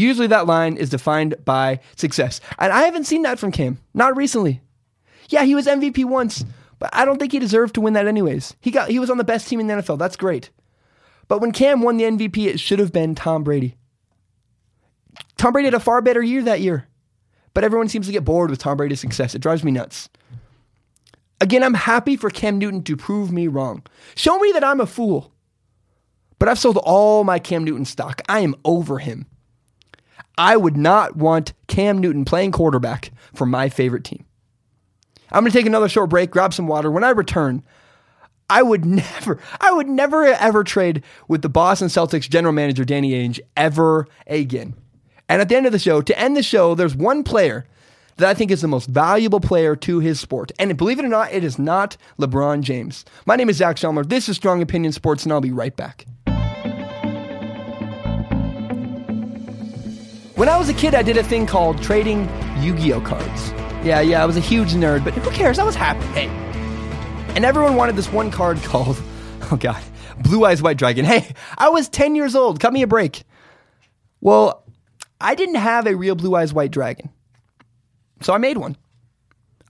Usually 0.00 0.28
that 0.28 0.46
line 0.46 0.76
is 0.76 0.88
defined 0.88 1.34
by 1.44 1.80
success. 1.94 2.40
And 2.58 2.72
I 2.72 2.82
haven't 2.82 3.04
seen 3.04 3.22
that 3.22 3.38
from 3.38 3.52
Cam, 3.52 3.78
not 3.92 4.16
recently. 4.16 4.62
Yeah, 5.28 5.44
he 5.44 5.54
was 5.54 5.66
MVP 5.66 6.06
once, 6.06 6.44
but 6.78 6.88
I 6.92 7.04
don't 7.04 7.18
think 7.18 7.32
he 7.32 7.38
deserved 7.38 7.74
to 7.74 7.82
win 7.82 7.92
that 7.92 8.06
anyways. 8.06 8.56
He 8.60 8.70
got 8.70 8.88
he 8.88 8.98
was 8.98 9.10
on 9.10 9.18
the 9.18 9.24
best 9.24 9.46
team 9.46 9.60
in 9.60 9.66
the 9.66 9.74
NFL. 9.74 9.98
That's 9.98 10.16
great. 10.16 10.50
But 11.28 11.40
when 11.40 11.52
Cam 11.52 11.82
won 11.82 11.98
the 11.98 12.04
MVP, 12.04 12.46
it 12.46 12.58
should 12.58 12.78
have 12.78 12.92
been 12.92 13.14
Tom 13.14 13.44
Brady. 13.44 13.76
Tom 15.36 15.52
Brady 15.52 15.66
had 15.66 15.74
a 15.74 15.80
far 15.80 16.00
better 16.00 16.22
year 16.22 16.42
that 16.42 16.60
year. 16.60 16.88
But 17.52 17.64
everyone 17.64 17.88
seems 17.88 18.06
to 18.06 18.12
get 18.12 18.24
bored 18.24 18.48
with 18.48 18.58
Tom 18.58 18.78
Brady's 18.78 19.00
success. 19.00 19.34
It 19.34 19.42
drives 19.42 19.62
me 19.62 19.70
nuts. 19.70 20.08
Again, 21.42 21.62
I'm 21.62 21.74
happy 21.74 22.16
for 22.16 22.30
Cam 22.30 22.58
Newton 22.58 22.82
to 22.84 22.96
prove 22.96 23.30
me 23.32 23.48
wrong. 23.48 23.82
Show 24.14 24.38
me 24.38 24.52
that 24.52 24.64
I'm 24.64 24.80
a 24.80 24.86
fool. 24.86 25.32
But 26.38 26.48
I've 26.48 26.58
sold 26.58 26.78
all 26.78 27.22
my 27.22 27.38
Cam 27.38 27.64
Newton 27.64 27.84
stock. 27.84 28.22
I 28.28 28.40
am 28.40 28.54
over 28.64 28.98
him. 28.98 29.26
I 30.40 30.56
would 30.56 30.78
not 30.78 31.16
want 31.16 31.52
Cam 31.66 31.98
Newton 31.98 32.24
playing 32.24 32.52
quarterback 32.52 33.12
for 33.34 33.44
my 33.44 33.68
favorite 33.68 34.04
team. 34.04 34.24
I'm 35.30 35.42
going 35.42 35.52
to 35.52 35.58
take 35.58 35.66
another 35.66 35.86
short 35.86 36.08
break, 36.08 36.30
grab 36.30 36.54
some 36.54 36.66
water. 36.66 36.90
When 36.90 37.04
I 37.04 37.10
return, 37.10 37.62
I 38.48 38.62
would 38.62 38.84
never, 38.86 39.38
I 39.60 39.70
would 39.70 39.86
never 39.86 40.24
ever 40.24 40.64
trade 40.64 41.04
with 41.28 41.42
the 41.42 41.50
Boston 41.50 41.88
Celtics 41.88 42.26
general 42.26 42.54
manager 42.54 42.86
Danny 42.86 43.12
Ainge 43.12 43.38
ever 43.54 44.06
again. 44.26 44.72
And 45.28 45.42
at 45.42 45.50
the 45.50 45.56
end 45.56 45.66
of 45.66 45.72
the 45.72 45.78
show, 45.78 46.00
to 46.00 46.18
end 46.18 46.38
the 46.38 46.42
show, 46.42 46.74
there's 46.74 46.96
one 46.96 47.22
player 47.22 47.66
that 48.16 48.30
I 48.30 48.32
think 48.32 48.50
is 48.50 48.62
the 48.62 48.66
most 48.66 48.88
valuable 48.88 49.40
player 49.40 49.76
to 49.76 49.98
his 49.98 50.20
sport. 50.20 50.52
And 50.58 50.74
believe 50.74 50.98
it 50.98 51.04
or 51.04 51.08
not, 51.08 51.34
it 51.34 51.44
is 51.44 51.58
not 51.58 51.98
LeBron 52.18 52.62
James. 52.62 53.04
My 53.26 53.36
name 53.36 53.50
is 53.50 53.58
Zac 53.58 53.76
Shomler. 53.76 54.08
This 54.08 54.26
is 54.26 54.36
Strong 54.36 54.62
Opinion 54.62 54.92
Sports, 54.94 55.24
and 55.24 55.34
I'll 55.34 55.42
be 55.42 55.52
right 55.52 55.76
back. 55.76 56.06
When 60.40 60.48
I 60.48 60.56
was 60.56 60.70
a 60.70 60.72
kid, 60.72 60.94
I 60.94 61.02
did 61.02 61.18
a 61.18 61.22
thing 61.22 61.44
called 61.44 61.82
trading 61.82 62.20
Yu 62.62 62.74
Gi 62.74 62.94
Oh 62.94 63.02
cards. 63.02 63.50
Yeah, 63.84 64.00
yeah, 64.00 64.22
I 64.22 64.24
was 64.24 64.38
a 64.38 64.40
huge 64.40 64.72
nerd, 64.72 65.04
but 65.04 65.12
who 65.12 65.30
cares? 65.32 65.58
I 65.58 65.64
was 65.64 65.74
happy. 65.74 66.00
Hey. 66.18 66.28
And 67.36 67.44
everyone 67.44 67.76
wanted 67.76 67.94
this 67.94 68.10
one 68.10 68.30
card 68.30 68.56
called, 68.62 68.98
oh 69.52 69.58
God, 69.60 69.82
Blue 70.22 70.46
Eyes 70.46 70.62
White 70.62 70.78
Dragon. 70.78 71.04
Hey, 71.04 71.34
I 71.58 71.68
was 71.68 71.90
10 71.90 72.14
years 72.14 72.34
old. 72.34 72.58
Cut 72.58 72.72
me 72.72 72.80
a 72.80 72.86
break. 72.86 73.24
Well, 74.22 74.64
I 75.20 75.34
didn't 75.34 75.56
have 75.56 75.86
a 75.86 75.94
real 75.94 76.14
Blue 76.14 76.34
Eyes 76.34 76.54
White 76.54 76.70
Dragon. 76.70 77.10
So 78.22 78.32
I 78.32 78.38
made 78.38 78.56
one. 78.56 78.78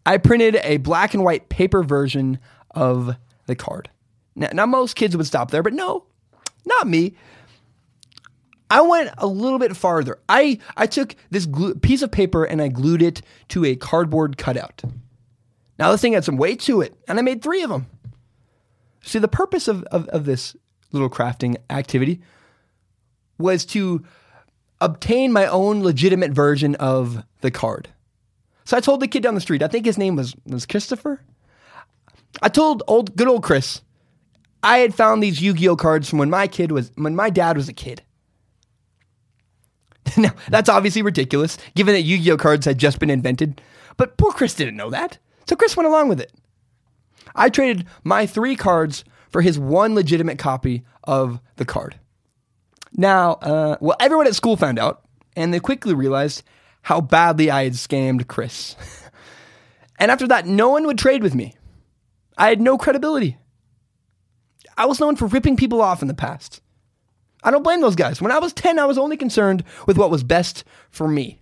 I 0.07 0.19
printed 0.19 0.55
a 0.63 0.77
black 0.77 1.15
and 1.15 1.25
white 1.25 1.49
paper 1.49 1.83
version 1.83 2.39
of 2.71 3.17
the 3.47 3.57
card. 3.57 3.91
Now, 4.37 4.51
now 4.53 4.67
most 4.67 4.95
kids 4.95 5.17
would 5.17 5.27
stop 5.27 5.51
there, 5.51 5.65
but 5.65 5.73
no, 5.73 6.05
not 6.65 6.87
me. 6.87 7.17
I 8.71 8.83
went 8.83 9.11
a 9.19 9.27
little 9.27 9.59
bit 9.59 9.77
farther. 9.77 10.21
I, 10.29 10.59
I 10.77 10.87
took 10.87 11.17
this 11.31 11.45
glue, 11.45 11.75
piece 11.75 12.03
of 12.03 12.13
paper 12.13 12.45
and 12.45 12.63
I 12.63 12.69
glued 12.69 13.03
it 13.03 13.21
to 13.49 13.65
a 13.65 13.75
cardboard 13.75 14.39
cutout. 14.39 14.83
Now, 15.79 15.91
this 15.91 16.01
thing 16.01 16.13
had 16.13 16.25
some 16.25 16.37
weight 16.37 16.61
to 16.61 16.83
it, 16.83 16.95
and 17.09 17.19
I 17.19 17.23
made 17.23 17.43
three 17.43 17.63
of 17.63 17.71
them. 17.71 17.87
See, 19.03 19.19
the 19.19 19.29
purpose 19.29 19.67
of, 19.67 19.83
of, 19.85 20.07
of 20.09 20.27
this 20.27 20.55
little 20.93 21.09
crafting 21.09 21.57
activity 21.71 22.21
was 23.39 23.65
to 23.67 24.05
obtain 24.81 25.33
my 25.33 25.47
own 25.47 25.83
legitimate 25.83 26.33
version 26.33 26.75
of 26.77 27.25
the 27.41 27.51
card. 27.51 27.89
So 28.65 28.77
I 28.77 28.81
told 28.81 29.01
the 29.01 29.09
kid 29.09 29.23
down 29.23 29.35
the 29.35 29.41
street, 29.41 29.63
I 29.63 29.69
think 29.69 29.87
his 29.87 29.99
name 29.99 30.17
was, 30.17 30.37
was 30.47 30.67
Christopher. 30.67 31.23
I 32.43 32.51
told 32.51 32.83
old 32.87 33.17
good 33.17 33.27
old 33.27 33.43
Chris, 33.43 33.81
I 34.63 34.79
had 34.79 34.95
found 34.95 35.23
these 35.23 35.41
Yu-Gi-Oh 35.41 35.77
cards 35.77 36.09
from 36.09 36.19
when 36.19 36.31
my 36.31 36.47
kid 36.47 36.71
was 36.71 36.93
when 36.95 37.17
my 37.17 37.31
dad 37.31 37.57
was 37.57 37.69
a 37.69 37.73
kid. 37.73 38.03
now, 40.17 40.35
that's 40.49 40.69
obviously 40.69 41.03
ridiculous, 41.03 41.59
given 41.75 41.95
that 41.95 42.03
Yu-Gi-Oh 42.03 42.37
cards 42.37 42.67
had 42.67 42.79
just 42.79 42.99
been 42.99 43.11
invented. 43.11 43.61
But 43.97 44.17
poor 44.17 44.33
Chris 44.33 44.55
didn't 44.55 44.77
know 44.77 44.91
that. 44.91 45.19
So 45.47 45.57
Chris 45.57 45.77
went 45.77 45.89
along 45.89 46.09
with 46.09 46.21
it. 46.21 46.33
I 47.35 47.49
traded 47.49 47.87
my 48.05 48.27
three 48.27 48.57
cards 48.57 49.05
for 49.31 49.43
his 49.43 49.59
one 49.59 49.95
legitimate 49.95 50.39
copy 50.39 50.85
of 51.05 51.41
the 51.57 51.65
card. 51.65 51.99
Now, 52.93 53.35
uh, 53.35 53.77
well, 53.81 53.97
everyone 54.01 54.27
at 54.27 54.35
school 54.35 54.57
found 54.57 54.79
out, 54.79 55.03
and 55.37 55.55
they 55.55 55.61
quickly 55.61 55.95
realized 55.95 56.43
how 56.83 57.01
badly 57.01 57.51
I 57.51 57.65
had 57.65 57.75
scammed 57.75 58.27
Chris. 58.27 58.75
and 59.99 60.11
after 60.11 60.27
that, 60.29 60.47
no 60.47 60.71
one 60.71 60.87
would 60.87 60.99
trade 60.99 61.23
with 61.23 61.35
me. 61.35 61.55
I 62.37 62.49
had 62.49 62.61
no 62.61 62.79
credibility. 62.79 63.37
I 64.77 64.87
was 64.87 64.99
known 64.99 65.17
for 65.17 65.27
ripping 65.27 65.57
people 65.57 65.83
off 65.83 66.03
in 66.03 66.09
the 66.09 66.15
past. 66.15 66.63
I 67.43 67.51
don't 67.51 67.63
blame 67.63 67.81
those 67.81 67.97
guys. 67.97 68.21
When 68.21 68.33
I 68.33 68.39
was 68.39 68.53
10, 68.53 68.79
I 68.79 68.85
was 68.85 68.99
only 68.99 69.17
concerned 69.17 69.65
with 69.87 69.97
what 69.97 70.11
was 70.11 70.23
best 70.23 70.65
for 70.91 71.09
me. 71.09 71.41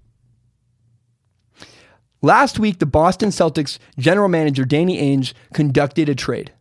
Last 2.20 2.58
week, 2.58 2.78
the 2.78 2.86
Boston 2.86 3.30
Celtics 3.30 3.78
general 3.96 4.28
manager 4.28 4.64
Danny 4.64 5.00
Ainge 5.00 5.34
conducted 5.54 6.08
a 6.08 6.14
trade 6.14 6.52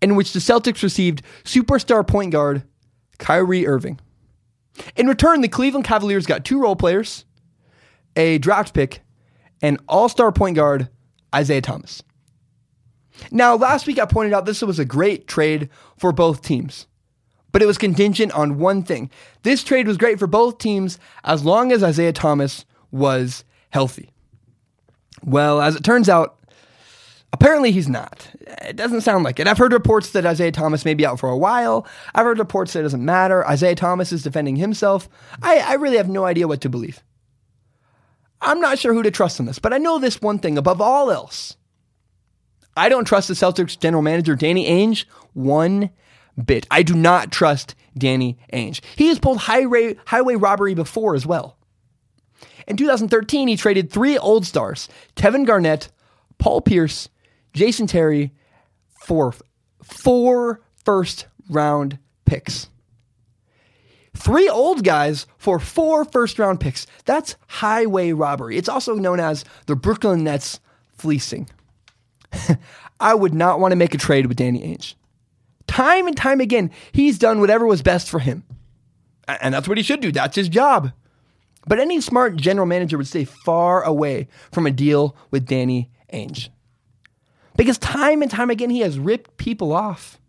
in 0.00 0.16
which 0.16 0.32
the 0.32 0.38
Celtics 0.38 0.82
received 0.82 1.22
superstar 1.44 2.06
point 2.06 2.32
guard 2.32 2.62
Kyrie 3.18 3.66
Irving. 3.66 4.00
In 4.96 5.06
return, 5.06 5.40
the 5.40 5.48
Cleveland 5.48 5.84
Cavaliers 5.84 6.26
got 6.26 6.44
two 6.44 6.60
role 6.60 6.76
players, 6.76 7.24
a 8.16 8.38
draft 8.38 8.74
pick, 8.74 9.02
and 9.62 9.78
all 9.88 10.08
star 10.08 10.32
point 10.32 10.56
guard 10.56 10.88
Isaiah 11.34 11.60
Thomas. 11.60 12.02
Now, 13.30 13.56
last 13.56 13.86
week 13.86 13.98
I 13.98 14.06
pointed 14.06 14.32
out 14.32 14.44
this 14.44 14.62
was 14.62 14.78
a 14.78 14.84
great 14.84 15.28
trade 15.28 15.68
for 15.98 16.12
both 16.12 16.42
teams, 16.42 16.86
but 17.54 17.62
it 17.62 17.66
was 17.66 17.78
contingent 17.78 18.32
on 18.32 18.58
one 18.58 18.82
thing. 18.82 19.08
This 19.44 19.62
trade 19.62 19.86
was 19.86 19.96
great 19.96 20.18
for 20.18 20.26
both 20.26 20.58
teams 20.58 20.98
as 21.22 21.44
long 21.44 21.70
as 21.70 21.84
Isaiah 21.84 22.12
Thomas 22.12 22.64
was 22.90 23.44
healthy. 23.70 24.10
Well, 25.22 25.62
as 25.62 25.76
it 25.76 25.84
turns 25.84 26.08
out, 26.08 26.36
Apparently, 27.32 27.72
he's 27.72 27.88
not. 27.88 28.30
It 28.62 28.76
doesn't 28.76 29.00
sound 29.00 29.24
like 29.24 29.40
it. 29.40 29.48
I've 29.48 29.58
heard 29.58 29.72
reports 29.72 30.10
that 30.10 30.24
Isaiah 30.24 30.52
Thomas 30.52 30.84
may 30.84 30.94
be 30.94 31.04
out 31.04 31.18
for 31.18 31.28
a 31.28 31.36
while. 31.36 31.84
I've 32.14 32.24
heard 32.24 32.38
reports 32.38 32.72
that 32.72 32.78
it 32.78 32.82
doesn't 32.84 33.04
matter. 33.04 33.44
Isaiah 33.48 33.74
Thomas 33.74 34.12
is 34.12 34.22
defending 34.22 34.54
himself. 34.54 35.08
I, 35.42 35.58
I 35.58 35.74
really 35.74 35.96
have 35.96 36.08
no 36.08 36.24
idea 36.26 36.46
what 36.46 36.60
to 36.60 36.68
believe. 36.68 37.02
I'm 38.40 38.60
not 38.60 38.78
sure 38.78 38.94
who 38.94 39.02
to 39.02 39.10
trust 39.10 39.40
in 39.40 39.46
this, 39.46 39.58
but 39.58 39.72
I 39.72 39.78
know 39.78 39.98
this 39.98 40.22
one 40.22 40.38
thing 40.38 40.56
above 40.56 40.80
all 40.80 41.10
else. 41.10 41.56
I 42.76 42.88
don't 42.88 43.04
trust 43.04 43.26
the 43.26 43.34
Celtics 43.34 43.76
general 43.76 44.02
manager, 44.04 44.36
Danny 44.36 44.68
Ainge, 44.68 45.04
one 45.32 45.90
bit. 46.42 46.66
I 46.70 46.82
do 46.82 46.94
not 46.94 47.32
trust 47.32 47.74
Danny 47.96 48.38
Ainge. 48.52 48.80
He 48.96 49.08
has 49.08 49.18
pulled 49.18 49.38
highway, 49.38 49.96
highway 50.06 50.36
robbery 50.36 50.74
before 50.74 51.14
as 51.14 51.26
well. 51.26 51.56
In 52.66 52.76
2013, 52.76 53.48
he 53.48 53.56
traded 53.56 53.90
three 53.90 54.16
old 54.16 54.46
stars 54.46 54.88
Kevin 55.16 55.44
Garnett, 55.44 55.88
Paul 56.38 56.60
Pierce, 56.60 57.08
Jason 57.52 57.86
Terry 57.86 58.32
for 58.98 59.34
four 59.82 60.60
first 60.84 61.26
round 61.48 61.98
picks. 62.24 62.68
Three 64.16 64.48
old 64.48 64.84
guys 64.84 65.26
for 65.38 65.58
four 65.58 66.04
first 66.04 66.38
round 66.38 66.60
picks. 66.60 66.86
That's 67.04 67.36
highway 67.48 68.12
robbery. 68.12 68.56
It's 68.56 68.68
also 68.68 68.94
known 68.94 69.20
as 69.20 69.44
the 69.66 69.76
Brooklyn 69.76 70.24
Nets 70.24 70.60
fleecing. 70.96 71.48
I 73.00 73.14
would 73.14 73.34
not 73.34 73.60
want 73.60 73.72
to 73.72 73.76
make 73.76 73.94
a 73.94 73.98
trade 73.98 74.26
with 74.26 74.36
Danny 74.36 74.60
Ainge. 74.60 74.94
Time 75.66 76.06
and 76.06 76.16
time 76.16 76.40
again, 76.40 76.70
he's 76.92 77.18
done 77.18 77.40
whatever 77.40 77.66
was 77.66 77.82
best 77.82 78.08
for 78.08 78.18
him. 78.18 78.44
And 79.26 79.54
that's 79.54 79.66
what 79.68 79.78
he 79.78 79.82
should 79.82 80.00
do. 80.00 80.12
That's 80.12 80.36
his 80.36 80.48
job. 80.48 80.92
But 81.66 81.80
any 81.80 82.00
smart 82.00 82.36
general 82.36 82.66
manager 82.66 82.98
would 82.98 83.06
stay 83.06 83.24
far 83.24 83.82
away 83.82 84.28
from 84.52 84.66
a 84.66 84.70
deal 84.70 85.16
with 85.30 85.46
Danny 85.46 85.90
Ainge. 86.12 86.50
Because 87.56 87.78
time 87.78 88.20
and 88.20 88.30
time 88.30 88.50
again, 88.50 88.70
he 88.70 88.80
has 88.80 88.98
ripped 88.98 89.36
people 89.36 89.72
off. 89.72 90.20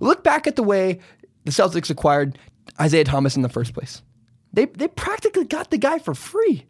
Look 0.00 0.22
back 0.22 0.46
at 0.46 0.56
the 0.56 0.62
way 0.62 1.00
the 1.44 1.50
Celtics 1.50 1.90
acquired 1.90 2.38
Isaiah 2.80 3.04
Thomas 3.04 3.36
in 3.36 3.42
the 3.42 3.48
first 3.48 3.72
place. 3.72 4.02
They, 4.52 4.66
they 4.66 4.88
practically 4.88 5.44
got 5.44 5.70
the 5.70 5.78
guy 5.78 5.98
for 5.98 6.14
free. 6.14 6.66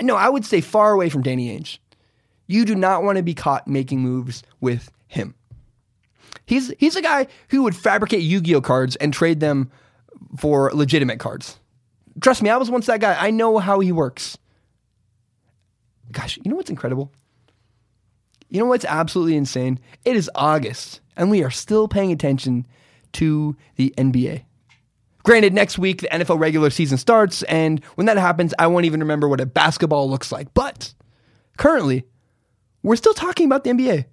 No, 0.00 0.16
I 0.16 0.28
would 0.28 0.44
stay 0.44 0.60
far 0.60 0.92
away 0.92 1.08
from 1.08 1.22
Danny 1.22 1.56
Ainge. 1.56 1.78
You 2.46 2.64
do 2.64 2.74
not 2.74 3.02
want 3.02 3.16
to 3.16 3.22
be 3.22 3.34
caught 3.34 3.68
making 3.68 4.00
moves 4.00 4.42
with 4.60 4.90
him. 5.06 5.34
He's, 6.46 6.72
he's 6.78 6.96
a 6.96 7.02
guy 7.02 7.26
who 7.48 7.62
would 7.62 7.76
fabricate 7.76 8.22
Yu 8.22 8.40
Gi 8.40 8.56
Oh 8.56 8.60
cards 8.60 8.96
and 8.96 9.12
trade 9.12 9.40
them 9.40 9.70
for 10.36 10.70
legitimate 10.72 11.18
cards. 11.18 11.58
Trust 12.20 12.42
me, 12.42 12.50
I 12.50 12.56
was 12.56 12.70
once 12.70 12.86
that 12.86 13.00
guy. 13.00 13.16
I 13.18 13.30
know 13.30 13.58
how 13.58 13.80
he 13.80 13.92
works. 13.92 14.36
Gosh, 16.12 16.38
you 16.42 16.50
know 16.50 16.56
what's 16.56 16.70
incredible? 16.70 17.12
You 18.48 18.58
know 18.58 18.66
what's 18.66 18.84
absolutely 18.84 19.36
insane? 19.36 19.78
It 20.04 20.16
is 20.16 20.28
August, 20.34 21.00
and 21.16 21.30
we 21.30 21.44
are 21.44 21.50
still 21.50 21.86
paying 21.86 22.10
attention 22.10 22.66
to 23.12 23.56
the 23.76 23.94
NBA. 23.96 24.42
Granted, 25.22 25.52
next 25.52 25.78
week 25.78 26.00
the 26.00 26.08
NFL 26.08 26.40
regular 26.40 26.70
season 26.70 26.98
starts, 26.98 27.42
and 27.44 27.84
when 27.94 28.06
that 28.06 28.16
happens, 28.16 28.54
I 28.58 28.66
won't 28.66 28.86
even 28.86 29.00
remember 29.00 29.28
what 29.28 29.40
a 29.40 29.46
basketball 29.46 30.10
looks 30.10 30.32
like. 30.32 30.52
But 30.54 30.92
currently, 31.58 32.04
we're 32.82 32.96
still 32.96 33.14
talking 33.14 33.46
about 33.46 33.62
the 33.62 33.70
NBA. 33.70 34.06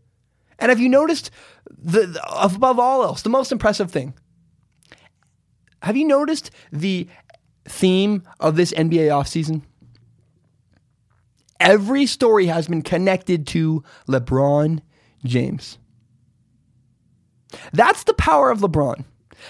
And 0.59 0.69
have 0.69 0.79
you 0.79 0.89
noticed, 0.89 1.31
the, 1.69 2.05
the, 2.05 2.21
above 2.29 2.79
all 2.79 3.03
else, 3.03 3.21
the 3.21 3.29
most 3.29 3.51
impressive 3.51 3.91
thing? 3.91 4.13
Have 5.81 5.95
you 5.95 6.05
noticed 6.05 6.51
the 6.71 7.07
theme 7.65 8.23
of 8.39 8.55
this 8.55 8.73
NBA 8.73 9.09
offseason? 9.09 9.61
Every 11.59 12.05
story 12.05 12.45
has 12.47 12.67
been 12.67 12.81
connected 12.81 13.47
to 13.47 13.83
LeBron 14.07 14.81
James. 15.25 15.77
That's 17.73 18.03
the 18.03 18.13
power 18.13 18.51
of 18.51 18.59
LeBron. 18.59 19.03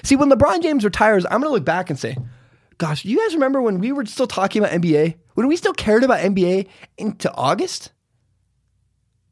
See, 0.03 0.15
when 0.15 0.30
LeBron 0.30 0.62
James 0.62 0.84
retires, 0.84 1.25
I'm 1.25 1.41
going 1.41 1.43
to 1.43 1.49
look 1.49 1.65
back 1.65 1.89
and 1.89 1.99
say, 1.99 2.17
gosh, 2.77 3.06
you 3.06 3.17
guys 3.17 3.34
remember 3.34 3.62
when 3.62 3.80
we 3.80 3.91
were 3.91 4.06
still 4.06 4.27
talking 4.27 4.62
about 4.63 4.80
NBA? 4.80 5.15
When 5.34 5.47
we 5.47 5.56
still 5.56 5.73
cared 5.73 6.03
about 6.03 6.19
NBA 6.19 6.67
into 6.97 7.34
August? 7.34 7.91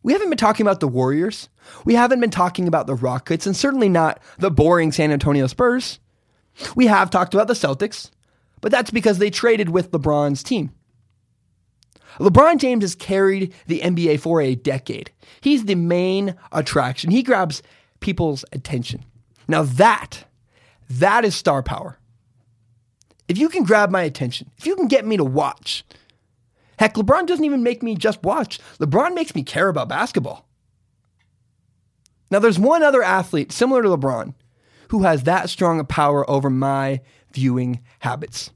We 0.05 0.13
haven't 0.13 0.29
been 0.29 0.37
talking 0.37 0.63
about 0.63 0.81
the 0.81 0.87
Warriors. 0.87 1.49
We 1.83 1.95
haven't 1.95 2.19
been 2.19 2.29
talking 2.29 2.67
about 2.67 2.85
the 2.85 2.93
Rockets, 2.93 3.47
and 3.47 3.57
certainly 3.57 3.89
not 3.89 4.21
the 4.37 4.51
boring 4.51 4.91
San 4.91 5.11
Antonio 5.11 5.47
Spurs. 5.47 5.99
We 6.75 6.85
have 6.85 7.09
talked 7.09 7.33
about 7.33 7.47
the 7.47 7.55
Celtics, 7.55 8.11
but 8.61 8.71
that's 8.71 8.91
because 8.91 9.17
they 9.17 9.31
traded 9.31 9.69
with 9.69 9.89
LeBron's 9.89 10.43
team. 10.43 10.71
LeBron 12.19 12.59
James 12.59 12.83
has 12.83 12.93
carried 12.93 13.51
the 13.65 13.79
NBA 13.79 14.19
for 14.19 14.41
a 14.41 14.53
decade. 14.53 15.09
He's 15.41 15.65
the 15.65 15.73
main 15.73 16.35
attraction. 16.51 17.09
He 17.09 17.23
grabs 17.23 17.63
people's 17.99 18.45
attention. 18.51 19.03
Now 19.47 19.63
that 19.63 20.25
that 20.87 21.25
is 21.25 21.33
star 21.33 21.63
power. 21.63 21.97
If 23.27 23.39
you 23.39 23.49
can 23.49 23.63
grab 23.63 23.89
my 23.89 24.03
attention, 24.03 24.51
if 24.59 24.67
you 24.67 24.75
can 24.75 24.87
get 24.87 25.03
me 25.03 25.17
to 25.17 25.23
watch, 25.23 25.83
Heck, 26.77 26.95
LeBron 26.95 27.25
doesn't 27.25 27.45
even 27.45 27.63
make 27.63 27.81
me 27.81 27.95
just 27.95 28.23
watch. 28.23 28.59
LeBron 28.79 29.13
makes 29.13 29.35
me 29.35 29.43
care 29.43 29.69
about 29.69 29.89
basketball. 29.89 30.47
Now, 32.31 32.39
there's 32.39 32.59
one 32.59 32.83
other 32.83 33.03
athlete 33.03 33.51
similar 33.51 33.81
to 33.83 33.89
LeBron 33.89 34.33
who 34.89 35.03
has 35.03 35.23
that 35.23 35.49
strong 35.49 35.79
a 35.79 35.83
power 35.83 36.29
over 36.29 36.49
my 36.49 37.01
viewing 37.31 37.81
habits. 37.99 38.51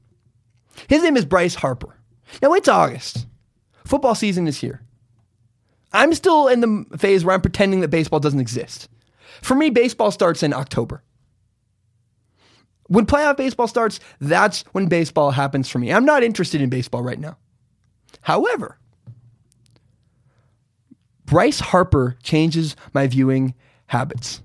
His 0.88 1.02
name 1.02 1.16
is 1.16 1.24
Bryce 1.24 1.54
Harper. 1.54 1.96
Now, 2.42 2.52
it's 2.54 2.68
August. 2.68 3.26
Football 3.84 4.14
season 4.14 4.46
is 4.46 4.60
here. 4.60 4.82
I'm 5.92 6.14
still 6.14 6.46
in 6.48 6.60
the 6.60 6.98
phase 6.98 7.24
where 7.24 7.34
I'm 7.34 7.40
pretending 7.40 7.80
that 7.80 7.88
baseball 7.88 8.20
doesn't 8.20 8.40
exist. 8.40 8.88
For 9.42 9.54
me, 9.54 9.70
baseball 9.70 10.10
starts 10.10 10.42
in 10.42 10.52
October. 10.52 11.02
When 12.86 13.06
playoff 13.06 13.36
baseball 13.36 13.68
starts, 13.68 14.00
that's 14.20 14.62
when 14.72 14.86
baseball 14.86 15.30
happens 15.30 15.68
for 15.68 15.78
me. 15.78 15.92
I'm 15.92 16.04
not 16.04 16.22
interested 16.22 16.60
in 16.60 16.70
baseball 16.70 17.02
right 17.02 17.18
now. 17.18 17.36
However, 18.22 18.78
Bryce 21.24 21.60
Harper 21.60 22.16
changes 22.22 22.76
my 22.92 23.06
viewing 23.06 23.54
habits. 23.86 24.42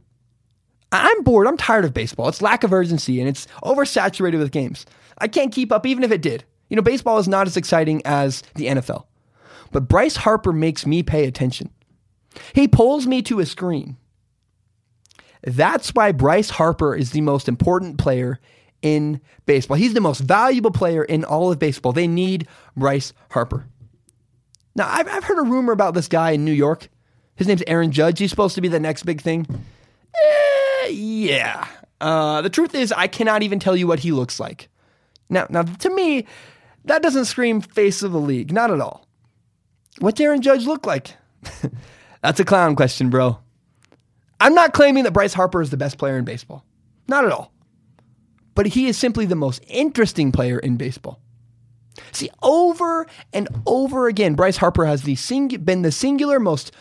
I'm 0.92 1.24
bored. 1.24 1.48
I'm 1.48 1.58
tired 1.58 1.84
of 1.84 1.94
baseball. 1.94 2.30
It's 2.30 2.42
lack 2.42 2.64
of 2.64 2.72
urgency 2.72 3.20
and 3.20 3.28
it's 3.28 3.48
oversaturated 3.64 4.38
with 4.38 4.52
games. 4.52 4.86
I 5.18 5.28
can't 5.28 5.54
keep 5.54 5.72
up 5.72 5.86
even 5.86 6.04
if 6.04 6.12
it 6.12 6.22
did. 6.22 6.44
You 6.70 6.76
know, 6.76 6.82
baseball 6.82 7.18
is 7.18 7.28
not 7.28 7.48
as 7.48 7.58
exciting 7.58 8.02
as 8.06 8.44
the 8.56 8.68
NFL. 8.68 9.06
But 9.72 9.88
Bryce 9.88 10.16
Harper 10.16 10.54
makes 10.54 10.86
me 10.86 11.04
pay 11.04 11.26
attention. 11.26 11.70
He 12.54 12.68
pulls 12.68 13.08
me 13.08 13.22
to 13.24 13.40
a 13.40 13.46
screen. 13.46 13.98
That's 15.44 15.90
why 15.90 16.12
Bryce 16.12 16.50
Harper 16.52 16.96
is 16.96 17.12
the 17.12 17.22
most 17.22 17.48
important 17.48 17.98
player 17.98 18.40
in 18.82 19.22
baseball. 19.46 19.78
He's 19.78 19.94
the 19.94 20.02
most 20.02 20.20
valuable 20.20 20.72
player 20.72 21.04
in 21.04 21.24
all 21.24 21.52
of 21.52 21.60
baseball. 21.60 21.92
They 21.92 22.08
need 22.08 22.48
Bryce 22.76 23.14
Harper. 23.32 23.66
Now, 24.76 24.88
I've, 24.90 25.08
I've 25.08 25.24
heard 25.24 25.40
a 25.40 25.50
rumor 25.50 25.72
about 25.72 25.94
this 25.94 26.08
guy 26.08 26.32
in 26.32 26.46
New 26.46 26.52
York. 26.52 26.90
His 27.36 27.48
name's 27.48 27.64
Aaron 27.68 27.92
Judge. 27.92 28.20
He's 28.20 28.30
supposed 28.30 28.56
to 28.56 28.62
be 28.62 28.68
the 28.68 28.80
next 28.80 29.04
big 29.04 29.22
thing. 29.22 29.48
Eh, 30.84 30.88
yeah. 30.90 31.68
Uh, 32.02 32.42
the 32.42 32.50
truth 32.50 32.76
is, 32.76 32.92
I 32.92 33.08
cannot 33.08 33.44
even 33.44 33.60
tell 33.60 33.76
you 33.76 33.88
what 33.88 34.00
he 34.00 34.12
looks 34.12 34.40
like. 34.40 34.70
Now, 35.30 35.48
now, 35.50 35.64
to 35.64 35.90
me, 35.96 36.26
that 36.86 37.02
doesn't 37.02 37.26
scream 37.26 37.62
face 37.62 38.04
of 38.04 38.12
the 38.12 38.20
league. 38.20 38.52
Not 38.52 38.72
at 38.72 38.82
all. 38.82 39.08
What's 40.00 40.20
Aaron 40.20 40.42
Judge 40.42 40.66
look 40.66 40.86
like? 40.86 41.16
That's 42.22 42.40
a 42.40 42.46
clown 42.46 42.76
question, 42.76 43.10
bro. 43.10 43.40
I'm 44.40 44.54
not 44.54 44.74
claiming 44.74 45.06
that 45.06 45.14
Bryce 45.14 45.34
Harper 45.34 45.62
is 45.62 45.70
the 45.70 45.78
best 45.78 45.98
player 45.98 46.18
in 46.18 46.26
baseball. 46.26 46.66
Not 47.08 47.26
at 47.26 47.32
all. 47.32 47.52
But 48.56 48.68
he 48.68 48.88
is 48.88 48.98
simply 48.98 49.26
the 49.26 49.36
most 49.36 49.64
interesting 49.68 50.32
player 50.32 50.58
in 50.58 50.78
baseball. 50.78 51.20
See, 52.12 52.30
over 52.42 53.08
and 53.34 53.48
over 53.66 54.08
again, 54.08 54.36
Bryce 54.36 54.58
Harper 54.58 54.86
has 54.86 55.04
the 55.04 55.16
sing- 55.16 55.48
been 55.48 55.82
the 55.82 55.92
singular 55.92 56.40
most, 56.40 56.72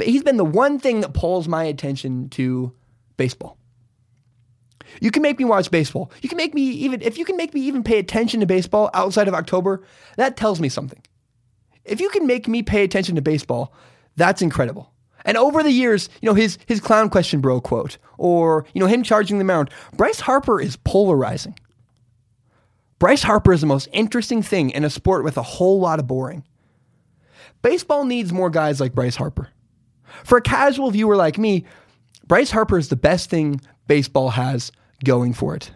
he's 0.00 0.22
been 0.22 0.36
the 0.36 0.44
one 0.44 0.78
thing 0.78 1.00
that 1.00 1.14
pulls 1.14 1.48
my 1.48 1.64
attention 1.64 2.28
to 2.30 2.72
baseball. 3.16 3.58
You 5.00 5.10
can 5.10 5.22
make 5.22 5.38
me 5.38 5.44
watch 5.44 5.70
baseball. 5.70 6.10
You 6.22 6.28
can 6.28 6.38
make 6.38 6.54
me 6.54 6.62
even, 6.62 7.02
if 7.02 7.18
you 7.18 7.24
can 7.24 7.36
make 7.36 7.52
me 7.52 7.60
even 7.62 7.82
pay 7.82 7.98
attention 7.98 8.40
to 8.40 8.46
baseball 8.46 8.90
outside 8.94 9.28
of 9.28 9.34
October, 9.34 9.82
that 10.16 10.36
tells 10.36 10.60
me 10.60 10.68
something. 10.68 11.02
If 11.84 12.00
you 12.00 12.08
can 12.10 12.26
make 12.26 12.48
me 12.48 12.62
pay 12.62 12.84
attention 12.84 13.14
to 13.16 13.22
baseball, 13.22 13.74
that's 14.16 14.42
incredible. 14.42 14.92
And 15.28 15.36
over 15.36 15.62
the 15.62 15.70
years, 15.70 16.08
you 16.22 16.26
know, 16.26 16.34
his 16.34 16.56
his 16.64 16.80
clown 16.80 17.10
question 17.10 17.42
bro 17.42 17.60
quote, 17.60 17.98
or 18.16 18.64
you 18.72 18.80
know, 18.80 18.86
him 18.86 19.02
charging 19.02 19.36
the 19.36 19.44
mound, 19.44 19.68
Bryce 19.94 20.20
Harper 20.20 20.58
is 20.58 20.76
polarizing. 20.76 21.54
Bryce 22.98 23.22
Harper 23.22 23.52
is 23.52 23.60
the 23.60 23.66
most 23.66 23.88
interesting 23.92 24.40
thing 24.40 24.70
in 24.70 24.84
a 24.84 24.90
sport 24.90 25.24
with 25.24 25.36
a 25.36 25.42
whole 25.42 25.80
lot 25.80 25.98
of 25.98 26.06
boring. 26.06 26.44
Baseball 27.60 28.06
needs 28.06 28.32
more 28.32 28.48
guys 28.48 28.80
like 28.80 28.94
Bryce 28.94 29.16
Harper. 29.16 29.50
For 30.24 30.38
a 30.38 30.42
casual 30.42 30.90
viewer 30.90 31.14
like 31.14 31.36
me, 31.36 31.66
Bryce 32.26 32.50
Harper 32.50 32.78
is 32.78 32.88
the 32.88 32.96
best 32.96 33.28
thing 33.28 33.60
baseball 33.86 34.30
has 34.30 34.72
going 35.04 35.34
for 35.34 35.54
it. 35.54 35.70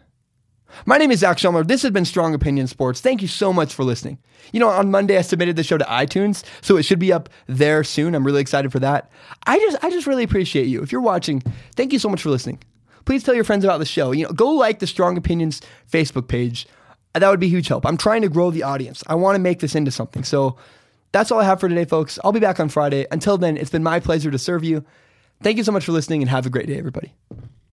My 0.86 0.98
name 0.98 1.10
is 1.10 1.20
Zac 1.20 1.36
Shomler. 1.36 1.66
This 1.66 1.82
has 1.82 1.90
been 1.90 2.04
Strong 2.04 2.34
Opinion 2.34 2.66
Sports. 2.66 3.00
Thank 3.00 3.22
you 3.22 3.28
so 3.28 3.52
much 3.52 3.74
for 3.74 3.84
listening. 3.84 4.18
You 4.52 4.60
know, 4.60 4.68
on 4.68 4.90
Monday 4.90 5.16
I 5.16 5.22
submitted 5.22 5.56
the 5.56 5.62
show 5.62 5.78
to 5.78 5.84
iTunes, 5.84 6.44
so 6.60 6.76
it 6.76 6.84
should 6.84 6.98
be 6.98 7.12
up 7.12 7.28
there 7.46 7.84
soon. 7.84 8.14
I'm 8.14 8.24
really 8.24 8.40
excited 8.40 8.72
for 8.72 8.78
that. 8.80 9.10
I 9.46 9.58
just 9.58 9.82
I 9.84 9.90
just 9.90 10.06
really 10.06 10.24
appreciate 10.24 10.66
you. 10.66 10.82
If 10.82 10.92
you're 10.92 11.00
watching, 11.00 11.40
thank 11.76 11.92
you 11.92 11.98
so 11.98 12.08
much 12.08 12.22
for 12.22 12.30
listening. 12.30 12.58
Please 13.04 13.22
tell 13.22 13.34
your 13.34 13.44
friends 13.44 13.64
about 13.64 13.78
the 13.78 13.84
show. 13.84 14.12
You 14.12 14.24
know, 14.24 14.32
go 14.32 14.50
like 14.50 14.78
the 14.78 14.86
Strong 14.86 15.16
Opinions 15.16 15.60
Facebook 15.90 16.28
page. 16.28 16.66
That 17.14 17.28
would 17.28 17.40
be 17.40 17.48
huge 17.48 17.68
help. 17.68 17.84
I'm 17.84 17.96
trying 17.96 18.22
to 18.22 18.28
grow 18.28 18.50
the 18.50 18.62
audience. 18.62 19.02
I 19.06 19.14
want 19.14 19.36
to 19.36 19.40
make 19.40 19.60
this 19.60 19.74
into 19.74 19.90
something. 19.90 20.24
So 20.24 20.56
that's 21.12 21.30
all 21.30 21.40
I 21.40 21.44
have 21.44 21.60
for 21.60 21.68
today, 21.68 21.84
folks. 21.84 22.18
I'll 22.24 22.32
be 22.32 22.40
back 22.40 22.58
on 22.58 22.68
Friday. 22.68 23.06
Until 23.10 23.36
then, 23.36 23.56
it's 23.56 23.70
been 23.70 23.82
my 23.82 24.00
pleasure 24.00 24.30
to 24.30 24.38
serve 24.38 24.64
you. 24.64 24.84
Thank 25.42 25.58
you 25.58 25.64
so 25.64 25.72
much 25.72 25.84
for 25.84 25.92
listening 25.92 26.22
and 26.22 26.30
have 26.30 26.46
a 26.46 26.50
great 26.50 26.66
day, 26.66 26.78
everybody. 26.78 27.12